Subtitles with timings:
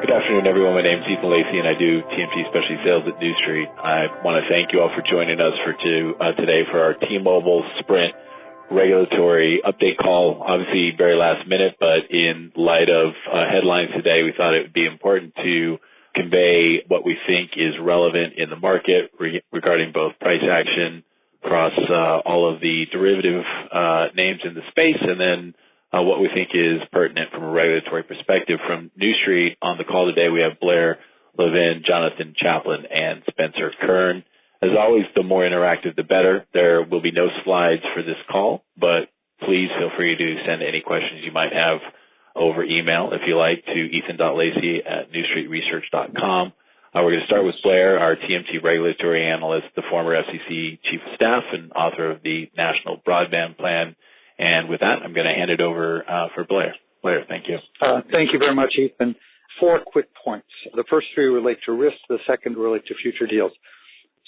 [0.00, 0.74] Good afternoon, everyone.
[0.74, 3.66] My name is Ethan Lacey, and I do TMT Specialty Sales at New Street.
[3.82, 7.64] I want to thank you all for joining us for uh, today for our T-Mobile
[7.80, 8.14] Sprint
[8.70, 10.40] regulatory update call.
[10.46, 14.72] Obviously, very last minute, but in light of uh, headlines today, we thought it would
[14.72, 15.78] be important to
[16.14, 21.02] convey what we think is relevant in the market re- regarding both price action
[21.42, 23.42] across uh, all of the derivative
[23.72, 25.54] uh, names in the space, and then
[25.92, 28.58] uh, what we think is pertinent from a regulatory perspective.
[28.66, 30.98] From New Street on the call today, we have Blair
[31.38, 34.24] Levin, Jonathan Chaplin, and Spencer Kurn.
[34.60, 36.44] As always, the more interactive, the better.
[36.52, 39.08] There will be no slides for this call, but
[39.40, 41.78] please feel free to send any questions you might have
[42.34, 46.52] over email, if you like, to ethan.lacey at newstreetresearch.com.
[46.94, 51.00] Uh, we're going to start with Blair, our TMT regulatory analyst, the former FCC chief
[51.06, 53.94] of staff and author of the National Broadband Plan
[54.38, 56.74] and with that, I'm going to hand it over uh, for Blair.
[57.02, 57.58] Blair, thank you.
[57.80, 59.14] Uh, thank you very much, Ethan.
[59.60, 60.46] Four quick points.
[60.74, 61.96] The first three relate to risk.
[62.08, 63.52] The second relate to future deals.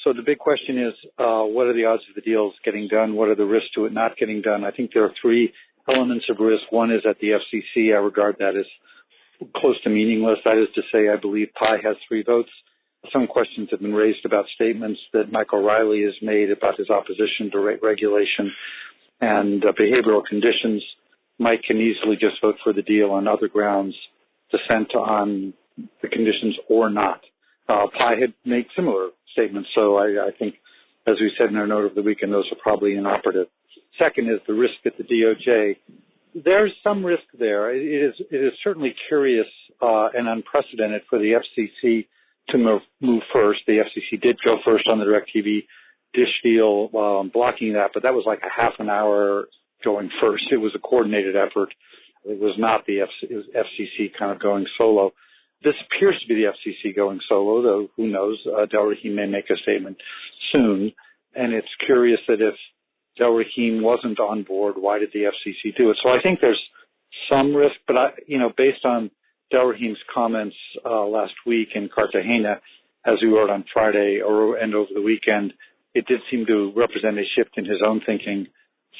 [0.04, 3.14] So the big question is, uh, what are the odds of the deals getting done?
[3.14, 4.64] What are the risks to it not getting done?
[4.64, 5.52] I think there are three
[5.88, 6.62] elements of risk.
[6.70, 7.94] One is at the FCC.
[7.94, 8.66] I regard that as
[9.56, 10.38] close to meaningless.
[10.44, 12.50] That is to say, I believe Pai has three votes.
[13.12, 17.50] Some questions have been raised about statements that Mike O'Rielly has made about his opposition
[17.52, 18.52] to re- regulation
[19.20, 20.82] and uh, behavioral conditions,
[21.38, 23.94] Mike can easily just vote for the deal on other grounds,
[24.50, 25.54] dissent on
[26.02, 27.20] the conditions or not.
[27.68, 30.56] Uh, Pai had made similar statements, so I, I think,
[31.06, 33.46] as we said in our note of the weekend, those are probably inoperative.
[33.98, 35.76] Second is the risk at the DOJ.
[36.44, 37.74] There's some risk there.
[37.74, 39.46] It is, it is certainly curious
[39.80, 42.06] uh, and unprecedented for the FCC
[42.50, 43.60] to move, move first.
[43.66, 45.64] The FCC did go first on the DirecTV
[46.12, 49.46] Dish deal while I'm blocking that, but that was like a half an hour
[49.84, 50.44] going first.
[50.50, 51.72] It was a coordinated effort.
[52.24, 55.12] It was not the FC, FCC kind of going solo.
[55.62, 58.38] This appears to be the FCC going solo, though who knows?
[58.46, 59.96] Uh, Delrahim may make a statement
[60.52, 60.92] soon.
[61.34, 62.54] And it's curious that if
[63.20, 65.98] Delrahim wasn't on board, why did the FCC do it?
[66.02, 66.60] So I think there's
[67.30, 69.10] some risk, but I, you know, based on
[69.52, 72.60] Delrahim's comments uh, last week in Cartagena,
[73.06, 75.52] as we wrote on Friday or and over the weekend,
[75.94, 78.46] it did seem to represent a shift in his own thinking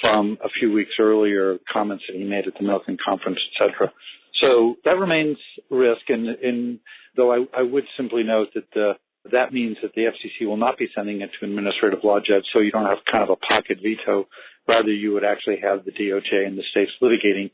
[0.01, 3.93] from a few weeks earlier comments that he made at the Milken conference, etc.
[4.41, 5.37] So that remains
[5.71, 6.79] risk, and, and
[7.17, 8.93] though I, I, would simply note that the,
[9.31, 12.45] that means that the FCC will not be sending it to an administrative law judge,
[12.53, 14.27] so you don't have kind of a pocket veto.
[14.67, 17.51] Rather, you would actually have the DOJ and the states litigating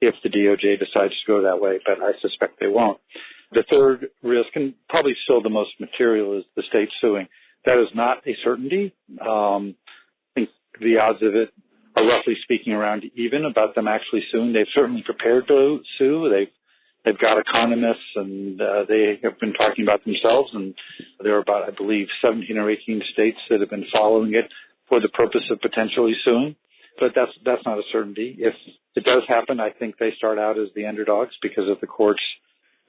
[0.00, 3.00] if the DOJ decides to go that way, but I suspect they won't.
[3.50, 7.26] The third risk, and probably still the most material, is the state suing.
[7.64, 8.94] That is not a certainty.
[9.20, 9.74] Um,
[10.30, 11.50] I think the odds of it
[11.96, 14.52] are roughly speaking around even about them actually suing.
[14.52, 16.30] They've certainly prepared to sue.
[16.30, 16.52] They've
[17.04, 20.50] they've got economists and uh, they have been talking about themselves.
[20.54, 20.74] And
[21.22, 24.50] there are about, I believe, 17 or 18 states that have been following it
[24.88, 26.56] for the purpose of potentially suing.
[26.98, 28.36] But that's that's not a certainty.
[28.38, 28.54] If
[28.96, 32.22] it does happen, I think they start out as the underdogs because of the court's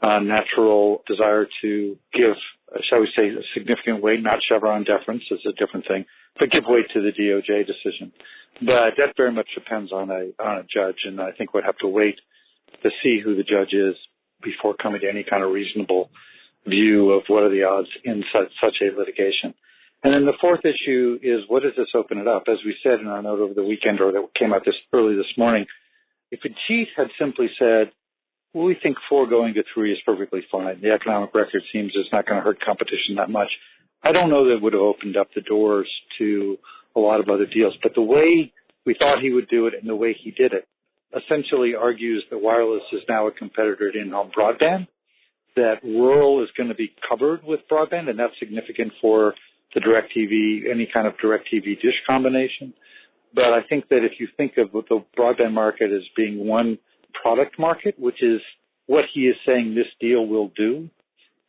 [0.02, 2.36] uh, natural desire to give
[2.74, 6.06] Uh, shall we say, a significant weight, not Chevron deference is a different thing,
[6.40, 8.12] but give weight to the DOJ decision.
[8.62, 11.78] But that very much depends on a, on a judge, and I think we'd have
[11.78, 12.16] to wait
[12.84, 13.96] to see who the judge is
[14.44, 16.10] before coming to any kind of reasonable
[16.68, 19.54] view of what are the odds in such, such a litigation.
[20.04, 22.44] And then the fourth issue is what does this open it up?
[22.48, 25.16] As we said in our note over the weekend, or that came out this early
[25.16, 25.66] this morning,
[26.32, 27.92] if the chief had simply said,
[28.54, 30.82] we think four going to three is perfectly fine.
[30.82, 33.50] The economic record seems it's not going to hurt competition that much.
[34.04, 36.58] I don't know that it would have opened up the doors to
[36.96, 38.52] a lot of other deals, but the way
[38.86, 40.68] we thought he would do it and the way he did it
[41.16, 44.88] essentially argues that wireless is now a competitor to in-home broadband,
[45.56, 49.34] that rural is going to be covered with broadband, and that's significant for
[49.74, 52.74] the DirecTV, any kind of DirecTV dish combination.
[53.34, 56.78] But I think that if you think of the broadband market as being one
[57.14, 58.42] product market, which is
[58.88, 60.90] what he is saying this deal will do.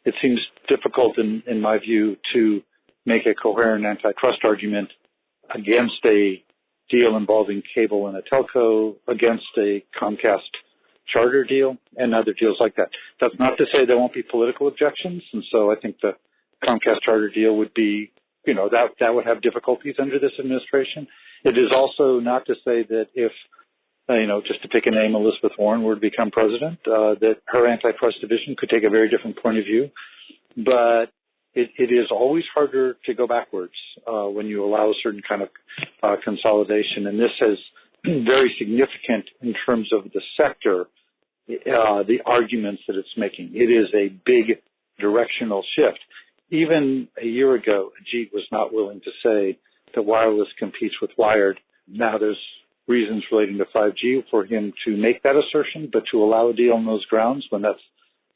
[0.05, 2.63] It seems difficult, in, in my view, to
[3.07, 4.89] make a coherent antitrust argument
[5.55, 6.43] against a
[6.91, 10.51] deal involving cable and a telco, against a Comcast
[11.13, 12.89] charter deal, and other deals like that.
[13.21, 16.13] That's not to say there won't be political objections, and so I think the
[16.65, 18.13] Comcast charter deal would be,
[18.47, 21.07] you know, that that would have difficulties under this administration.
[21.45, 23.33] It is also not to say that if
[24.11, 27.15] uh, you know, just to pick a name, Elizabeth Warren were to become president, uh,
[27.21, 29.89] that her antitrust division could take a very different point of view.
[30.57, 31.13] But
[31.55, 33.75] it, it is always harder to go backwards
[34.07, 35.49] uh, when you allow a certain kind of
[36.03, 37.59] uh, consolidation, and this is
[38.27, 40.87] very significant in terms of the sector
[41.51, 43.51] uh, the arguments that it's making.
[43.55, 44.63] It is a big
[45.01, 45.99] directional shift.
[46.51, 49.59] Even a year ago, Ajit was not willing to say
[49.95, 51.59] that wireless competes with wired.
[51.89, 52.39] Now there's
[52.91, 56.75] reasons relating to 5G for him to make that assertion, but to allow a deal
[56.75, 57.81] on those grounds when that's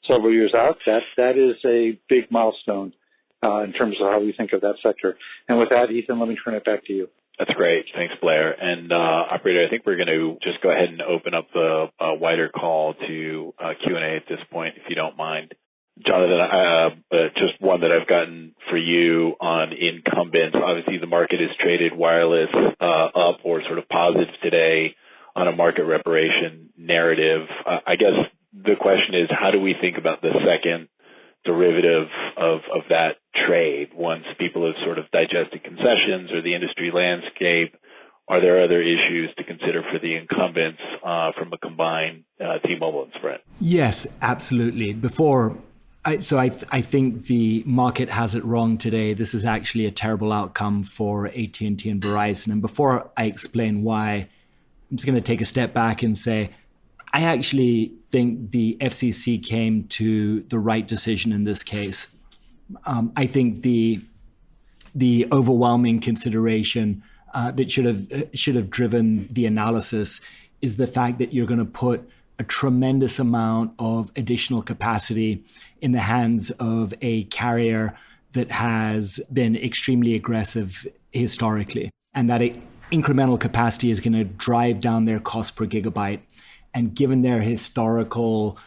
[0.08, 2.92] several years out, that that is a big milestone
[3.42, 5.16] uh, in terms of how we think of that sector.
[5.48, 7.08] And with that, Ethan, let me turn it back to you.
[7.38, 7.86] That's great.
[7.94, 8.52] Thanks, Blair.
[8.52, 11.86] And uh, operator, I think we're going to just go ahead and open up the
[11.98, 15.52] uh, wider call to uh, Q&A at this point, if you don't mind.
[16.02, 20.56] Jonathan, uh, uh, just one that I've gotten for you on incumbents.
[20.60, 22.50] Obviously, the market has traded wireless
[22.80, 24.96] uh, up or sort of positive today
[25.36, 27.46] on a market reparation narrative.
[27.64, 28.14] I guess
[28.52, 30.88] the question is, how do we think about the second
[31.44, 36.90] derivative of, of that trade once people have sort of digested concessions or the industry
[36.92, 37.76] landscape?
[38.26, 43.04] Are there other issues to consider for the incumbents uh, from a combined uh, T-Mobile
[43.04, 43.42] and Sprint?
[43.60, 44.94] Yes, absolutely.
[44.94, 45.58] Before,
[46.06, 49.14] I, so I, th- I think the market has it wrong today.
[49.14, 52.52] This is actually a terrible outcome for AT&T and Verizon.
[52.52, 54.28] And before I explain why,
[54.90, 56.50] I'm just going to take a step back and say
[57.14, 62.14] I actually think the FCC came to the right decision in this case.
[62.86, 64.00] Um, I think the
[64.96, 67.02] the overwhelming consideration
[67.32, 70.20] uh, that should have should have driven the analysis
[70.60, 72.08] is the fact that you're going to put
[72.38, 75.44] a tremendous amount of additional capacity
[75.80, 77.96] in the hands of a carrier
[78.32, 82.40] that has been extremely aggressive historically, and that
[82.90, 86.20] incremental capacity is going to drive down their cost per gigabyte
[86.74, 88.58] and given their historical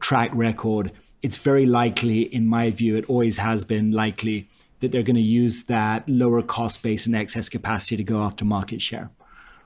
[0.00, 4.48] track record, it's very likely, in my view, it always has been likely
[4.80, 8.44] that they're going to use that lower cost base and excess capacity to go after
[8.44, 9.08] market share.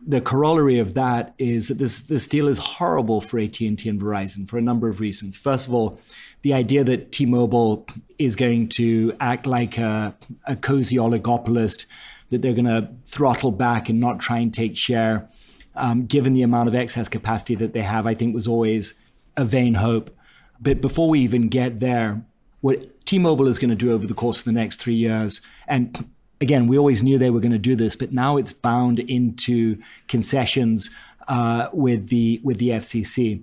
[0.06, 4.48] The corollary of that is that this, this deal is horrible for AT&T and Verizon
[4.48, 5.36] for a number of reasons.
[5.36, 6.00] First of all,
[6.42, 7.86] the idea that T-Mobile
[8.16, 10.14] is going to act like a,
[10.46, 11.86] a cozy oligopolist,
[12.30, 15.28] that they're going to throttle back and not try and take share,
[15.74, 18.94] um, given the amount of excess capacity that they have, I think was always
[19.36, 20.16] a vain hope.
[20.60, 22.22] But before we even get there,
[22.60, 26.08] what T-Mobile is going to do over the course of the next three years, and
[26.40, 29.80] again, we always knew they were going to do this, but now it's bound into
[30.06, 30.90] concessions
[31.26, 33.42] uh, with the with the FCC.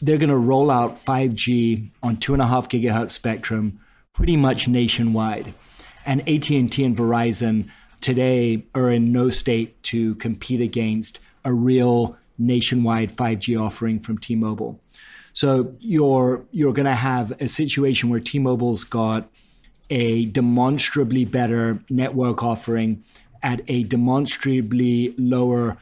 [0.00, 3.78] They're going to roll out 5G on two and a half gigahertz spectrum,
[4.12, 5.54] pretty much nationwide,
[6.04, 13.12] and AT&T and Verizon today are in no state to compete against a real nationwide
[13.12, 14.80] 5G offering from T-Mobile.
[15.32, 19.30] So you're you're going to have a situation where T-Mobile's got
[19.92, 23.04] a demonstrably better network offering
[23.42, 25.76] at a demonstrably lower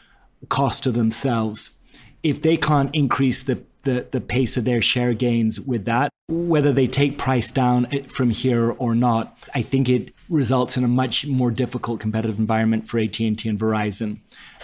[0.48, 1.78] cost to themselves.
[2.24, 6.70] If they can't increase the the, the pace of their share gains with that, whether
[6.70, 10.88] they take price down eh, from here or not, I think it results in a
[10.88, 14.18] much more difficult competitive environment for AT&T and Verizon.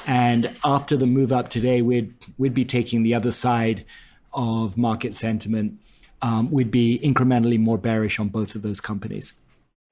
[0.07, 3.87] And after the move up today, we'd we'd be taking the other side
[4.35, 5.81] of market sentiment.
[6.27, 9.33] Um, we'd be incrementally more bearish on both of those companies.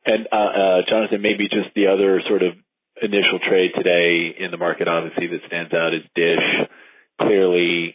[0.05, 2.55] And uh, uh, Jonathan, maybe just the other sort of
[3.01, 6.43] initial trade today in the market, obviously that stands out is Dish.
[7.21, 7.95] Clearly,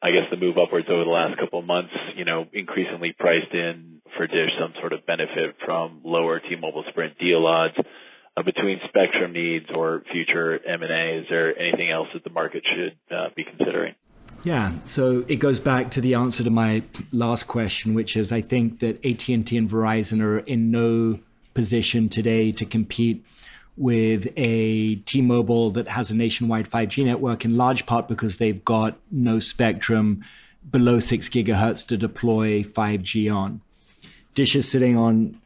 [0.00, 3.52] I guess the move upwards over the last couple of months, you know, increasingly priced
[3.52, 7.76] in for Dish some sort of benefit from lower T-Mobile Sprint deal odds.
[8.34, 11.20] Uh, between spectrum needs or future M&A?
[11.20, 13.94] Is there anything else that the market should uh, be considering?
[14.44, 16.82] Yeah, so it goes back to the answer to my
[17.12, 21.18] last question, which is I think that AT&T and Verizon are in no
[21.54, 23.24] position today to compete
[23.78, 28.98] with a T-Mobile that has a nationwide 5G network in large part because they've got
[29.10, 30.22] no spectrum
[30.70, 33.62] below 6 gigahertz to deploy 5G on.
[34.34, 35.40] Dish is sitting on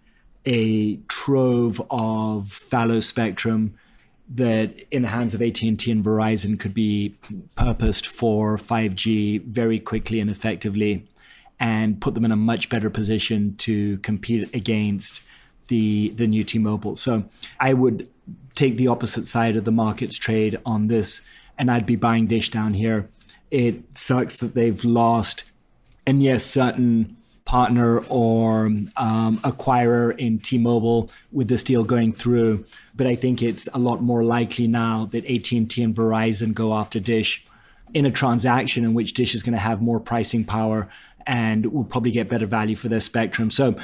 [0.44, 3.74] a trove of fallow spectrum
[4.30, 7.16] that in the hands of AT&T and Verizon could be
[7.56, 11.06] purposed for 5G very quickly and effectively
[11.60, 15.22] and put them in a much better position to compete against
[15.68, 16.94] the the new T-Mobile.
[16.94, 17.24] So
[17.60, 18.08] I would
[18.54, 21.22] take the opposite side of the market's trade on this
[21.58, 23.08] and I'd be buying Dish down here.
[23.50, 25.44] It sucks that they've lost
[26.06, 27.17] and yes certain
[27.48, 28.66] partner or
[28.98, 32.66] um, acquirer in T-Mobile with this deal going through.
[32.94, 37.00] But I think it's a lot more likely now that AT&T and Verizon go after
[37.00, 37.42] Dish
[37.94, 40.90] in a transaction in which Dish is going to have more pricing power
[41.26, 43.50] and will probably get better value for their spectrum.
[43.50, 43.76] So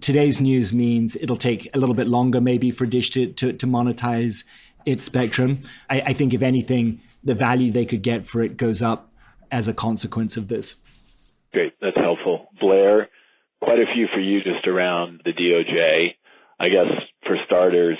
[0.00, 3.66] today's news means it'll take a little bit longer maybe for Dish to, to, to
[3.68, 4.42] monetize
[4.84, 5.60] its spectrum.
[5.88, 9.12] I, I think if anything, the value they could get for it goes up
[9.52, 10.82] as a consequence of this.
[11.52, 12.48] Great, that's helpful.
[12.62, 13.10] Blair,
[13.60, 16.14] quite a few for you just around the DOJ.
[16.60, 16.86] I guess
[17.26, 17.98] for starters,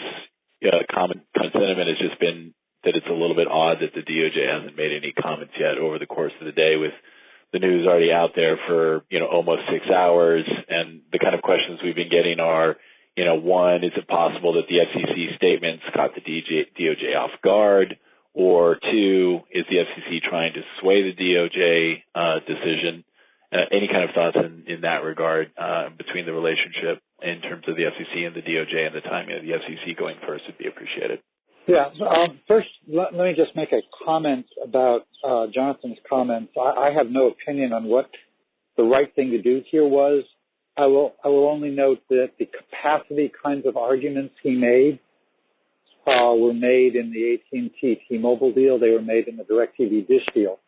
[0.95, 2.55] common, common sentiment has just been
[2.85, 5.99] that it's a little bit odd that the DOJ hasn't made any comments yet over
[5.99, 6.93] the course of the day with
[7.53, 10.45] the news already out there for, you know, almost six hours.
[10.69, 12.77] And the kind of questions we've been getting are,
[13.17, 17.31] you know, one, is it possible that the FCC statements caught the DJ, DOJ off
[17.43, 17.99] guard?
[18.35, 23.05] Or two, is the FCC trying to sway the DOJ uh, decision?
[23.53, 27.77] Uh, any kind of thoughts in, that regard uh, between the relationship in terms of
[27.77, 30.67] the FCC and the DOJ and the timing of the FCC going first would be
[30.67, 31.21] appreciated.
[31.67, 31.91] Yeah.
[32.09, 36.53] Um, first, let, let, me just make a comment about uh, Jonathan's comments.
[36.59, 38.11] I, I, have no opinion on what
[38.77, 40.25] the right thing to do here was.
[40.77, 44.99] I will I will only note that the capacity kinds of arguments he made
[46.07, 48.79] uh, were made in the AT&T T-Mobile deal.
[48.79, 50.59] They were made in the DirecTV Dish deal.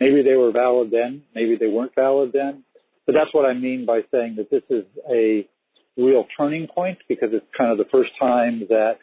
[0.00, 1.22] Maybe they were valid then.
[1.34, 2.64] Maybe they weren't valid then.
[3.06, 5.48] But that's what I mean by saying that this is a
[5.96, 8.98] real turning point because it's kind of the first time that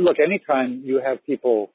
[0.00, 1.70] look, anytime you have people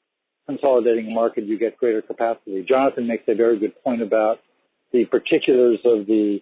[0.46, 2.64] consolidating a market, you get greater capacity.
[2.68, 4.38] Jonathan makes a very good point about
[4.92, 6.40] the particulars of the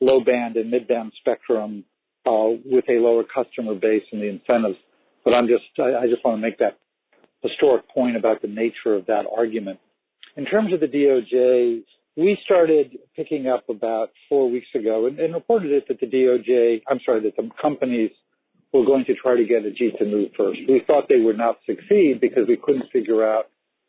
[0.00, 1.84] low band and mid band spectrum
[2.26, 4.78] uh, with a lower customer base and the incentives.
[5.24, 6.78] But I'm just, I, I just want to make that
[7.42, 9.78] historic point about the nature of that argument.
[10.36, 11.82] In terms of the DOJ,
[12.16, 16.82] we started picking up about four weeks ago and, and reported it that the DOJ,
[16.88, 18.10] I'm sorry, that the companies
[18.72, 20.60] were going to try to get Ajit to move first.
[20.68, 23.44] We thought they would not succeed because we couldn't figure out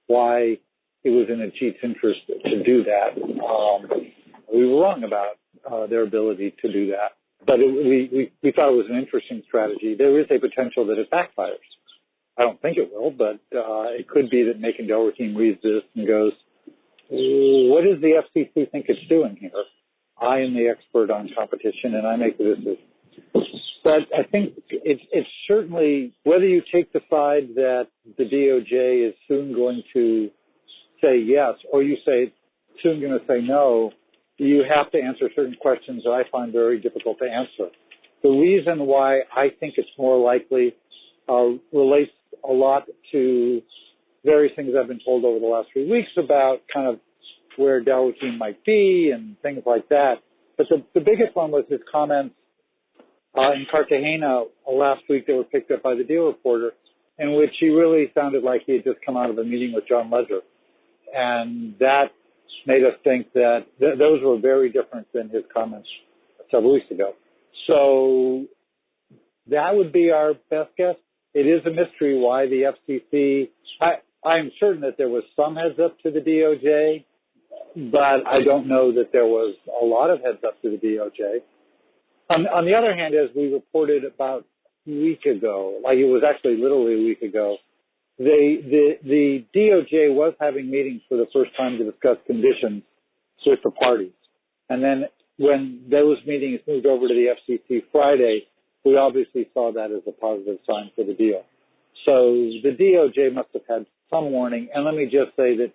[0.08, 0.58] why
[1.04, 3.22] it was in Ajit's interest to do that.
[3.44, 3.89] Um,
[4.54, 5.38] we were wrong about
[5.70, 8.98] uh, their ability to do that, but it, we, we, we thought it was an
[8.98, 9.96] interesting strategy.
[9.98, 11.63] There is a potential that it backfires.
[12.38, 15.82] I don't think it will, but uh, it could be that Makan Delrahim reads this
[15.96, 16.34] and goes,
[17.10, 19.51] "What does the FCC think it's doing here?"
[20.22, 22.77] I am the expert on competition, and I make the decision.
[23.84, 29.15] But I think it's, it's certainly whether you take the side that the DOJ is
[29.27, 30.29] soon going to
[31.01, 32.34] say yes, or you say
[32.84, 33.91] soon going to say no,
[34.38, 37.72] you have to answer certain questions that I find very difficult to answer.
[38.24, 40.75] The reason why I think it's more likely
[41.29, 42.12] uh, relates
[42.48, 43.62] a lot to
[44.25, 47.00] various things I've been told over the last few weeks about kind of
[47.58, 50.16] where Delrahim might be and things like that.
[50.58, 52.36] But the, the biggest one was his comments
[53.38, 56.72] uh, in Cartagena last week that were picked up by the deal reporter,
[57.20, 59.88] in which he really sounded like he had just come out of a meeting with
[59.88, 60.42] John Legere.
[61.13, 62.12] And that
[62.66, 65.88] made us think that th- those were very different than his comments
[66.51, 67.13] several weeks ago.
[67.68, 68.46] So
[69.50, 70.96] that would be our best guess.
[71.34, 73.50] It is a mystery why the FCC.
[73.82, 77.06] I, I'm certain that there was some heads up to the DOJ,
[77.92, 81.42] but I don't know that there was a lot of heads up to the DOJ.
[82.30, 84.46] On, on the other hand, as we reported about
[84.88, 87.58] a week ago, like it was actually literally a week ago,
[88.18, 92.84] they, the, the DOJ was having meetings for the first time to discuss conditions
[93.46, 94.12] with the parties.
[94.70, 95.06] And then
[95.38, 98.48] when those meetings moved over to the FCC Friday,
[98.88, 101.44] we obviously saw that as a positive sign for the deal.
[102.06, 104.70] So the DOJ must have had some warning.
[104.74, 105.72] And let me just say that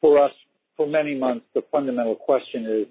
[0.00, 0.32] for us,
[0.76, 2.86] for many months, the fundamental question is,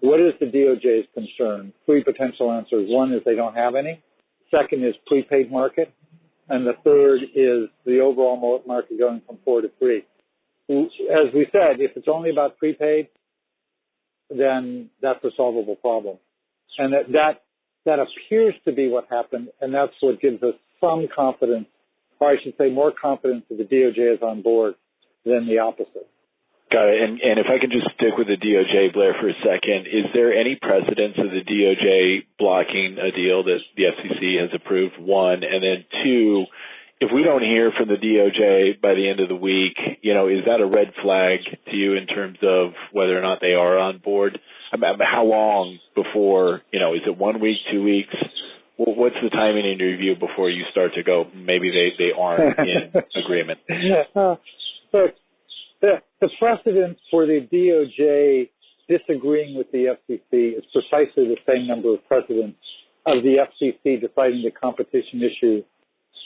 [0.00, 1.72] what is the DOJ's concern?
[1.86, 2.88] Three potential answers.
[2.88, 4.02] One is they don't have any.
[4.50, 5.92] Second is prepaid market.
[6.48, 10.04] And the third is the overall market going from four to three.
[10.68, 13.08] As we said, if it's only about prepaid,
[14.30, 16.18] then that's a solvable problem.
[16.78, 17.42] And that, that,
[17.86, 21.66] that appears to be what happened, and that's what gives us some confidence,
[22.20, 24.74] or I should say more confidence that the DOJ is on board
[25.24, 26.08] than the opposite.
[26.70, 27.02] Got it.
[27.02, 30.06] And, and if I can just stick with the DOJ, Blair, for a second, is
[30.14, 34.94] there any precedence of the DOJ blocking a deal that the FCC has approved?
[34.98, 36.44] One, and then two,
[37.00, 40.28] if we don't hear from the DOJ by the end of the week, you know,
[40.28, 43.78] is that a red flag to you in terms of whether or not they are
[43.78, 44.38] on board?
[44.72, 48.14] How long before, you know, is it one week, two weeks?
[48.76, 52.58] What's the timing in your view before you start to go, maybe they, they aren't
[52.58, 52.92] in
[53.24, 53.58] agreement?
[54.14, 54.36] Uh,
[54.92, 55.14] look,
[55.82, 58.48] the, the precedent for the DOJ
[58.88, 62.58] disagreeing with the FCC is precisely the same number of precedents
[63.06, 65.62] of the FCC deciding the competition issue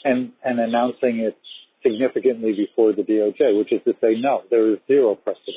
[0.05, 1.37] and, and announcing it
[1.83, 5.57] significantly before the DOJ, which is to say, no, there is zero precedent.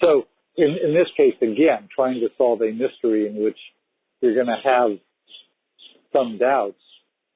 [0.00, 3.58] So in, in this case, again, trying to solve a mystery in which
[4.20, 4.90] you're going to have
[6.12, 6.80] some doubts,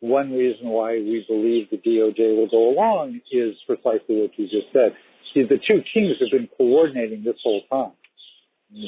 [0.01, 4.73] one reason why we believe the DOJ will go along is precisely what you just
[4.73, 4.97] said.
[5.35, 7.93] See, the two teams have been coordinating this whole time.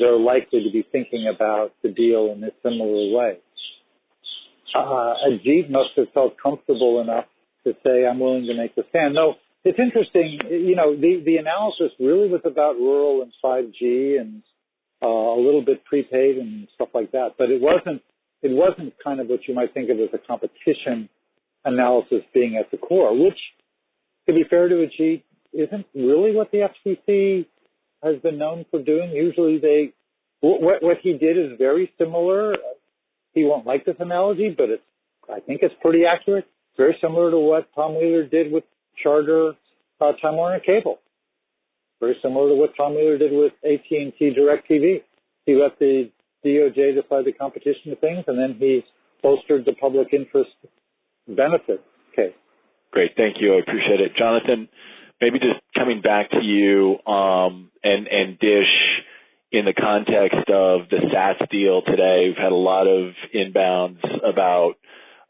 [0.00, 3.38] they're likely to be thinking about the deal in a similar way.
[4.74, 5.14] Uh,
[5.68, 7.26] must have felt comfortable enough
[7.64, 9.14] to say, I'm willing to make the stand.
[9.14, 10.40] No, it's interesting.
[10.50, 14.42] You know, the, the analysis really was about rural and 5G and
[15.02, 18.02] uh, a little bit prepaid and stuff like that, but it wasn't,
[18.42, 21.08] it wasn't kind of what you might think of as a competition
[21.64, 23.38] analysis being at the core, which,
[24.28, 27.46] to be fair to Ajit, isn't really what the FCC
[28.02, 29.10] has been known for doing.
[29.10, 29.92] Usually they,
[30.40, 32.54] what, what he did is very similar.
[33.32, 34.82] He won't like this analogy, but it's,
[35.32, 36.46] I think it's pretty accurate.
[36.76, 38.64] Very similar to what Tom Wheeler did with
[39.02, 39.52] Charter,
[40.00, 40.98] uh, Time Warner Cable.
[42.00, 45.02] Very similar to what Tom Wheeler did with AT&T DirecTV.
[45.46, 46.10] He let the
[46.44, 48.82] DOJ decide the competition of things, and then he
[49.22, 50.50] bolstered the public interest
[51.28, 51.80] benefit
[52.14, 52.32] case.
[52.90, 53.54] Great, thank you.
[53.54, 54.68] I appreciate it, Jonathan.
[55.20, 58.74] Maybe just coming back to you um, and and Dish
[59.52, 62.24] in the context of the SATS deal today.
[62.26, 64.74] We've had a lot of inbounds about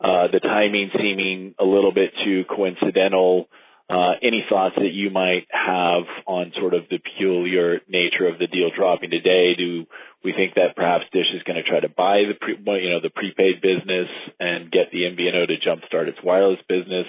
[0.03, 3.49] uh, the timing seeming a little bit too coincidental.
[3.89, 8.47] Uh, any thoughts that you might have on sort of the peculiar nature of the
[8.47, 9.55] deal dropping today?
[9.55, 9.87] Do
[10.25, 13.01] we think that perhaps Dish is going to try to buy the pre, you know
[13.01, 14.09] the prepaid business
[14.41, 17.07] and get the MVNO to jumpstart its wireless business?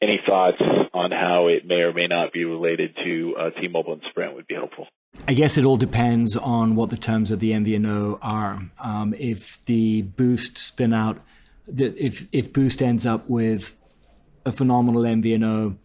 [0.00, 0.60] Any thoughts
[0.92, 4.46] on how it may or may not be related to uh, T-Mobile and Sprint would
[4.46, 4.86] be helpful.
[5.26, 8.62] I guess it all depends on what the terms of the MVNO are.
[8.82, 11.22] Um, if the Boost spin out
[11.66, 13.76] if if Boost ends up with
[14.44, 15.76] a phenomenal MVNO,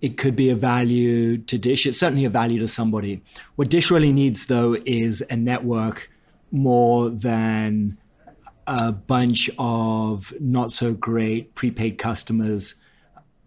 [0.00, 1.86] it could be a value to Dish.
[1.86, 3.22] It's certainly a value to somebody.
[3.56, 6.10] What Dish really needs, though, is a network
[6.52, 7.98] more than
[8.66, 12.76] a bunch of not so great prepaid customers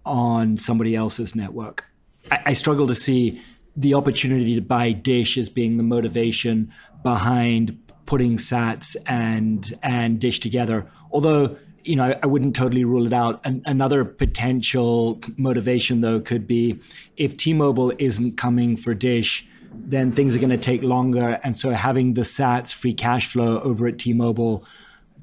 [0.05, 1.85] on somebody else's network.
[2.31, 3.41] I, I struggle to see
[3.75, 7.77] the opportunity to buy Dish as being the motivation behind
[8.09, 10.89] putting Sats and and Dish together.
[11.11, 13.39] Although you know, I wouldn't totally rule it out.
[13.45, 16.77] An- another potential motivation, though, could be
[17.15, 21.69] if T-Mobile isn't coming for Dish, then things are going to take longer, and so
[21.71, 24.65] having the Sats free cash flow over at T-Mobile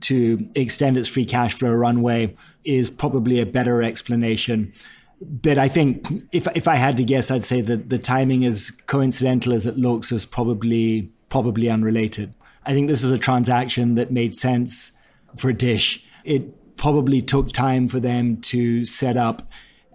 [0.03, 4.73] to extend its free cash flow runway is probably a better explanation.
[5.21, 8.71] But I think if if I had to guess, I'd say that the timing, is
[8.87, 12.33] coincidental as it looks, is probably probably unrelated.
[12.67, 14.93] I think this is a transaction that made sense
[15.37, 16.05] for Dish.
[16.25, 19.51] It probably took time for them to set up,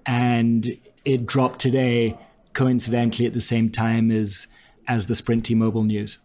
[0.06, 2.18] and it dropped today,
[2.54, 4.48] coincidentally at the same time as
[4.88, 6.18] as the Sprint T-Mobile news.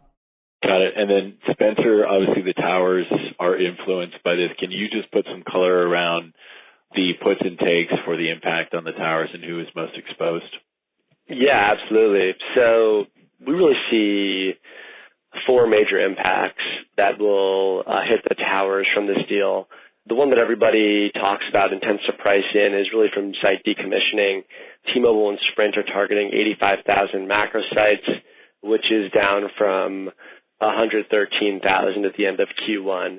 [0.63, 0.95] Got it.
[0.97, 3.07] And then Spencer, obviously the towers
[3.39, 4.51] are influenced by this.
[4.59, 6.33] Can you just put some color around
[6.95, 10.57] the puts and takes for the impact on the towers and who is most exposed?
[11.29, 12.35] Yeah, absolutely.
[12.55, 13.05] So
[13.47, 14.53] we really see
[15.47, 16.63] four major impacts
[16.97, 19.69] that will uh, hit the towers from this deal.
[20.09, 23.65] The one that everybody talks about and tends to price in is really from site
[23.67, 24.45] decommissioning.
[24.93, 28.07] T-Mobile and Sprint are targeting 85,000 macro sites,
[28.63, 30.11] which is down from
[30.59, 33.19] 113,000 at the end of Q1.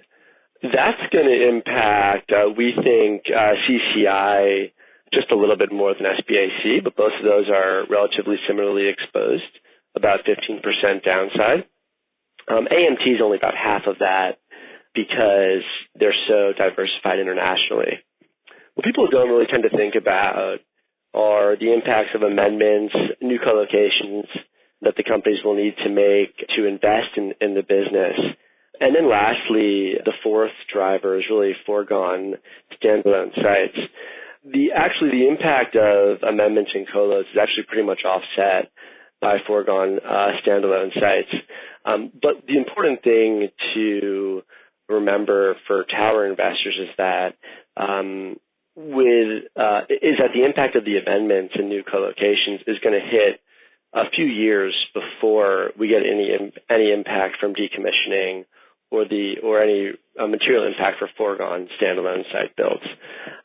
[0.64, 4.72] That's going to impact, uh, we think, uh, CCI
[5.14, 9.44] just a little bit more than SBAC, but both of those are relatively similarly exposed,
[9.96, 11.66] about 15% downside.
[12.48, 14.40] Um, AMT is only about half of that
[14.96, 15.64] because
[15.96, 18.00] they're so diversified internationally.
[18.76, 20.60] What people don't really tend to think about
[21.14, 24.26] are the impacts of amendments, new co-locations
[24.82, 28.18] that the companies will need to make to invest in, in the business.
[28.80, 32.36] And then lastly, the fourth driver is really foregone
[32.78, 33.78] standalone sites.
[34.46, 38.72] The actually the impact of amendments and colos is actually pretty much offset
[39.22, 41.34] by foregone uh, standalone sites.
[41.86, 44.44] Um, but the important thing to
[44.90, 47.36] remember for tower investors is that
[47.76, 48.38] um,
[48.76, 53.06] with uh, is that the impact of the amendments and new co-locations is going to
[53.06, 53.42] hit
[53.94, 56.30] a few years before we get any
[56.70, 58.46] any impact from decommissioning
[58.92, 62.84] or the or any uh, material impact for foregone standalone site builds.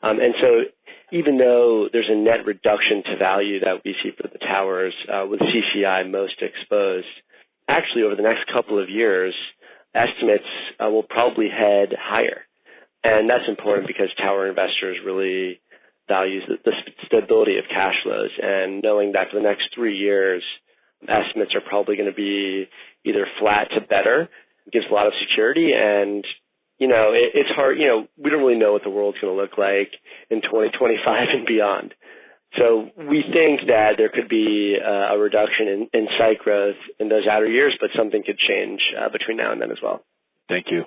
[0.01, 0.47] Um, and so
[1.13, 5.25] even though there's a net reduction to value that we see for the towers uh,
[5.29, 7.05] with CCI most exposed,
[7.69, 9.35] actually over the next couple of years,
[9.93, 10.49] estimates
[10.83, 12.41] uh, will probably head higher.
[13.03, 15.61] And that's important because tower investors really
[16.07, 16.71] value the, the
[17.05, 20.43] stability of cash flows and knowing that for the next three years,
[21.07, 22.67] estimates are probably going to be
[23.05, 24.29] either flat to better,
[24.71, 26.25] gives a lot of security and
[26.83, 29.31] you know, it, it's hard, you know, we don't really know what the world's going
[29.31, 29.95] to look like
[30.29, 30.99] in 2025
[31.31, 31.93] and beyond.
[32.59, 37.07] So we think that there could be uh, a reduction in, in site growth in
[37.07, 40.03] those outer years, but something could change uh, between now and then as well.
[40.49, 40.83] Thank you.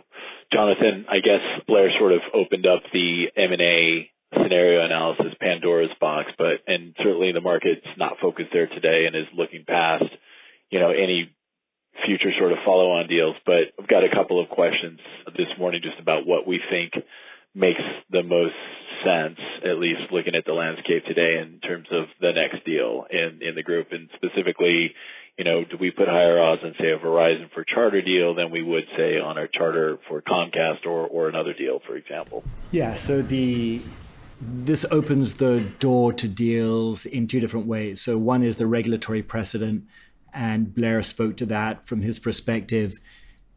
[0.52, 6.60] Jonathan, I guess Blair sort of opened up the M&A scenario analysis Pandora's box, but
[6.66, 10.04] and certainly the market's not focused there today and is looking past,
[10.68, 11.32] you know, any
[12.04, 13.36] future sort of follow-on deals.
[13.44, 15.00] But I've got a couple of questions
[15.36, 16.92] this morning just about what we think
[17.54, 17.80] makes
[18.10, 18.54] the most
[19.04, 23.40] sense, at least looking at the landscape today in terms of the next deal in,
[23.40, 24.92] in the group and specifically,
[25.38, 28.50] you know, do we put higher odds on say a Verizon for charter deal than
[28.50, 32.42] we would say on a charter for Comcast or, or another deal, for example?
[32.70, 33.80] Yeah, so the
[34.38, 38.02] this opens the door to deals in two different ways.
[38.02, 39.84] So one is the regulatory precedent,
[40.36, 43.00] and Blair spoke to that from his perspective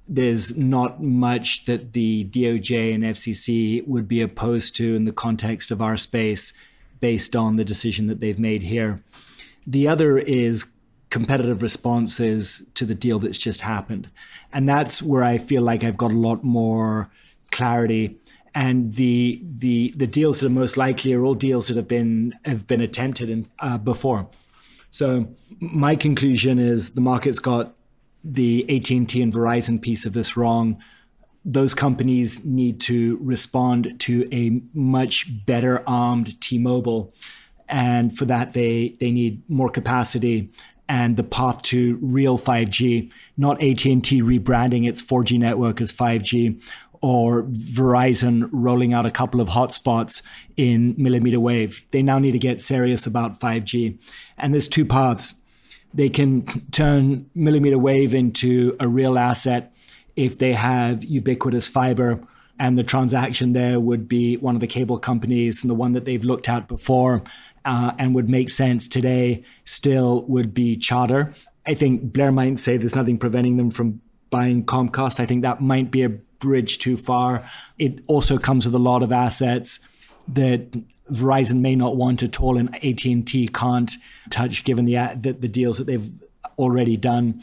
[0.09, 5.69] there's not much that the DOJ and FCC would be opposed to in the context
[5.69, 6.51] of our space
[6.99, 9.03] based on the decision that they've made here.
[9.67, 10.65] The other is
[11.11, 14.09] competitive responses to the deal that's just happened.
[14.51, 17.11] And that's where I feel like I've got a lot more
[17.51, 18.17] clarity.
[18.55, 22.33] And the the the deals that are most likely are all deals that have been
[22.45, 24.27] have been attempted in, uh, before.
[24.91, 25.27] So
[25.59, 27.75] my conclusion is the market's got
[28.23, 30.81] the AT&T and Verizon piece of this wrong,
[31.45, 37.13] those companies need to respond to a much better armed T-Mobile,
[37.69, 40.51] and for that they they need more capacity
[40.89, 46.61] and the path to real 5G, not AT&T rebranding its 4G network as 5G
[47.01, 50.21] or Verizon rolling out a couple of hotspots
[50.57, 51.85] in millimeter wave.
[51.91, 53.97] They now need to get serious about 5G.
[54.37, 55.35] And there's two paths
[55.93, 59.73] they can turn millimeter wave into a real asset
[60.15, 62.21] if they have ubiquitous fiber.
[62.59, 66.03] And the transaction there would be one of the cable companies and the one that
[66.03, 67.23] they've looked at before
[67.63, 71.33] uh, and would make sense today still would be Charter.
[71.65, 75.19] I think Blair might say there's nothing preventing them from buying Comcast.
[75.19, 77.49] I think that might be a bridge too far.
[77.77, 79.79] It also comes with a lot of assets
[80.27, 80.71] that
[81.11, 83.91] Verizon may not want at all, and AT and T can't
[84.29, 86.11] touch, given the, the the deals that they've
[86.57, 87.41] already done.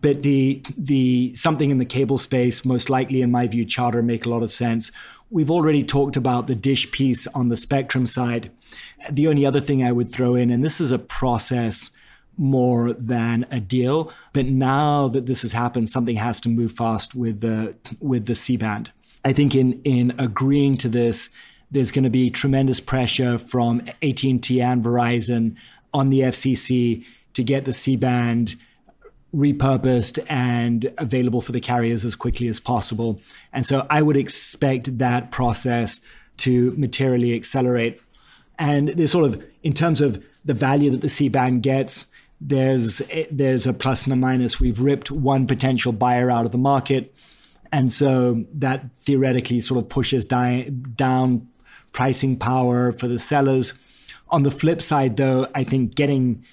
[0.00, 4.24] But the the something in the cable space, most likely, in my view, Charter make
[4.24, 4.92] a lot of sense.
[5.30, 8.50] We've already talked about the dish piece on the spectrum side.
[9.10, 11.90] The only other thing I would throw in, and this is a process
[12.38, 17.14] more than a deal, but now that this has happened, something has to move fast
[17.14, 18.92] with the with the C band.
[19.24, 21.30] I think in in agreeing to this,
[21.70, 25.56] there's going to be tremendous pressure from AT&T and Verizon
[25.92, 28.56] on the FCC to get the C-band
[29.34, 33.20] repurposed and available for the carriers as quickly as possible.
[33.52, 36.00] And so I would expect that process
[36.38, 38.00] to materially accelerate.
[38.58, 42.06] And there's sort of, in terms of the value that the C-band gets,
[42.40, 44.60] there's eh, there's a plus and a minus.
[44.60, 47.14] We've ripped one potential buyer out of the market,
[47.72, 51.48] and so that theoretically sort of pushes down, down
[51.92, 53.74] pricing power for the sellers.
[54.30, 56.44] On the flip side, though, I think getting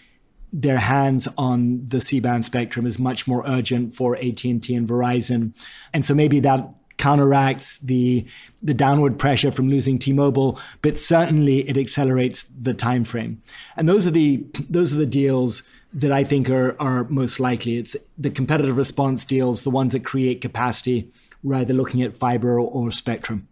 [0.53, 5.53] their hands on the C-band spectrum is much more urgent for AT&T and Verizon,
[5.93, 8.25] and so maybe that counteracts the
[8.63, 13.43] the downward pressure from losing T-Mobile, but certainly it accelerates the time frame.
[13.75, 15.63] And those are the those are the deals
[15.95, 17.77] that I think are are most likely.
[17.77, 21.11] It's the competitive response deals, the ones that create capacity,
[21.43, 23.47] rather looking at fiber or, or spectrum.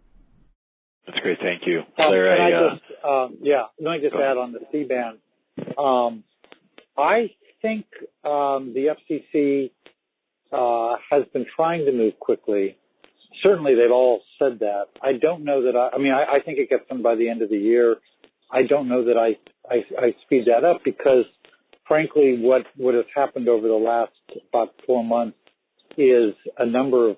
[1.06, 1.38] That's great.
[1.40, 1.80] Thank you.
[1.98, 5.18] Um, Blair, I, I just, um, yeah, let me just add on the C-band.
[5.76, 6.24] Um,
[6.96, 7.30] I
[7.60, 7.86] think
[8.24, 9.70] um, the FCC
[10.52, 12.76] uh, has been trying to move quickly.
[13.42, 14.84] Certainly, they've all said that.
[15.02, 17.28] I don't know that I, I mean, I, I think it gets done by the
[17.28, 17.96] end of the year.
[18.50, 19.36] I don't know that I,
[19.68, 21.24] I, I speed that up because,
[21.86, 24.12] frankly, what, what has happened over the last
[24.48, 25.38] about four months
[25.96, 27.16] is a number of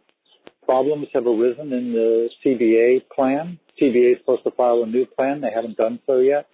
[0.64, 5.40] problems have arisen in the CBA plan CBA is supposed to file a new plan.
[5.40, 6.48] They haven't done so yet.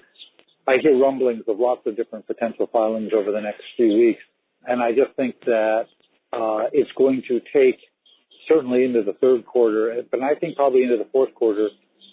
[0.66, 4.22] I hear rumblings of lots of different potential filings over the next few weeks.
[4.64, 5.86] And I just think that
[6.32, 7.78] uh, it's going to take
[8.48, 11.68] certainly into the third quarter, but I think probably into the fourth quarter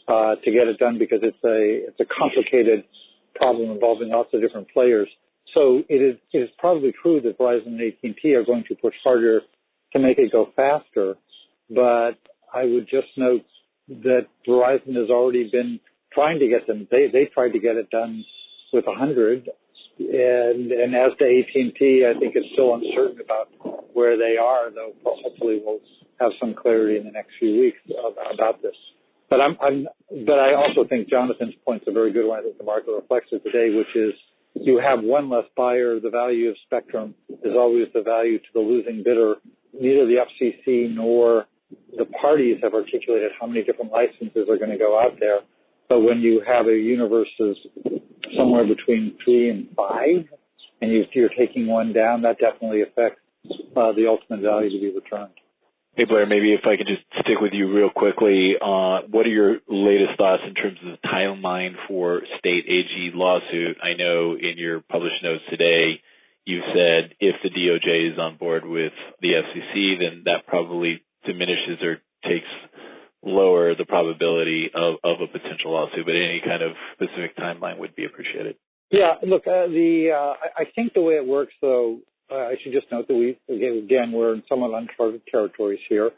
[0.08, 2.84] uh, to get it done because it's a it's a complicated
[3.36, 5.10] problem involving lots of different players.
[5.54, 8.94] So it is it is probably true that Verizon and AT&T are going to push
[9.04, 9.42] harder
[9.94, 11.16] to make it go faster.
[11.70, 12.18] But
[12.54, 13.46] I would just note
[13.88, 15.80] that Verizon has already been
[16.14, 16.88] trying to get them.
[16.92, 18.24] They they tried to get it done
[18.74, 19.50] with hundred,
[20.00, 23.50] and and and as to AT&T, I think it's still uncertain about
[23.94, 24.70] where they are.
[24.72, 25.80] Though hopefully we'll
[26.20, 27.80] have some clarity in the next few weeks
[28.34, 28.76] about this.
[29.30, 29.88] But I'm, I'm,
[30.26, 32.40] but I also think Jonathan's point's a very good one.
[32.40, 34.14] I think the market reflects it today, which is
[34.56, 36.00] you have one less buyer.
[36.00, 39.36] The value of spectrum is always the value to the losing bidder.
[39.74, 41.46] Neither the FCC nor
[41.98, 45.42] the parties have articulated how many different licenses are going to go out there.
[45.88, 47.56] But when you have a universe of
[48.38, 50.26] somewhere between three and five,
[50.82, 53.20] and you, are taking one down, that definitely affects
[53.76, 55.34] uh, the ultimate value to be returned.
[56.00, 58.56] Hey Blair, maybe if I could just stick with you real quickly.
[58.56, 63.76] Uh, what are your latest thoughts in terms of the timeline for state AG lawsuit?
[63.84, 66.00] I know in your published notes today,
[66.46, 71.84] you said if the DOJ is on board with the FCC, then that probably diminishes
[71.84, 72.48] or takes
[73.22, 76.06] lower the probability of, of a potential lawsuit.
[76.06, 78.56] But any kind of specific timeline would be appreciated.
[78.90, 82.00] Yeah, look, uh, the uh, I think the way it works, though,
[82.32, 86.12] Uh, I should just note that we again we're in somewhat uncharted territories here.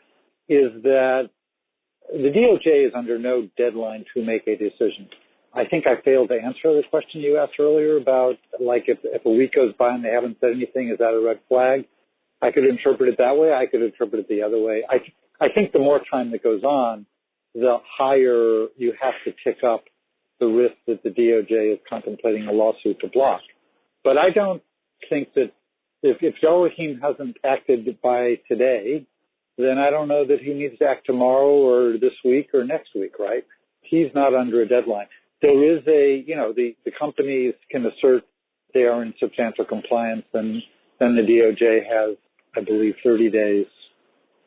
[0.49, 1.29] Is that
[2.11, 5.07] the DOJ is under no deadline to make a decision.
[5.53, 9.25] I think I failed to answer the question you asked earlier about like if, if
[9.25, 11.85] a week goes by and they haven't said anything, is that a red flag?
[12.41, 13.53] I could interpret it that way.
[13.53, 14.83] I could interpret it the other way.
[14.89, 14.97] I
[15.39, 17.05] I think the more time that goes on,
[17.55, 19.85] the higher you have to tick up
[20.39, 23.41] the risk that the DOJ is contemplating a lawsuit to block.
[24.03, 24.61] But I don't
[25.09, 25.51] think that
[26.03, 29.05] if, if Joe Rahim hasn't acted by today,
[29.57, 32.89] then I don't know that he needs to act tomorrow or this week or next
[32.95, 33.45] week, right?
[33.81, 35.07] He's not under a deadline.
[35.41, 38.23] There is a, you know, the, the companies can assert
[38.73, 40.61] they are in substantial compliance and
[40.99, 42.17] then the DOJ has,
[42.55, 43.65] I believe, 30 days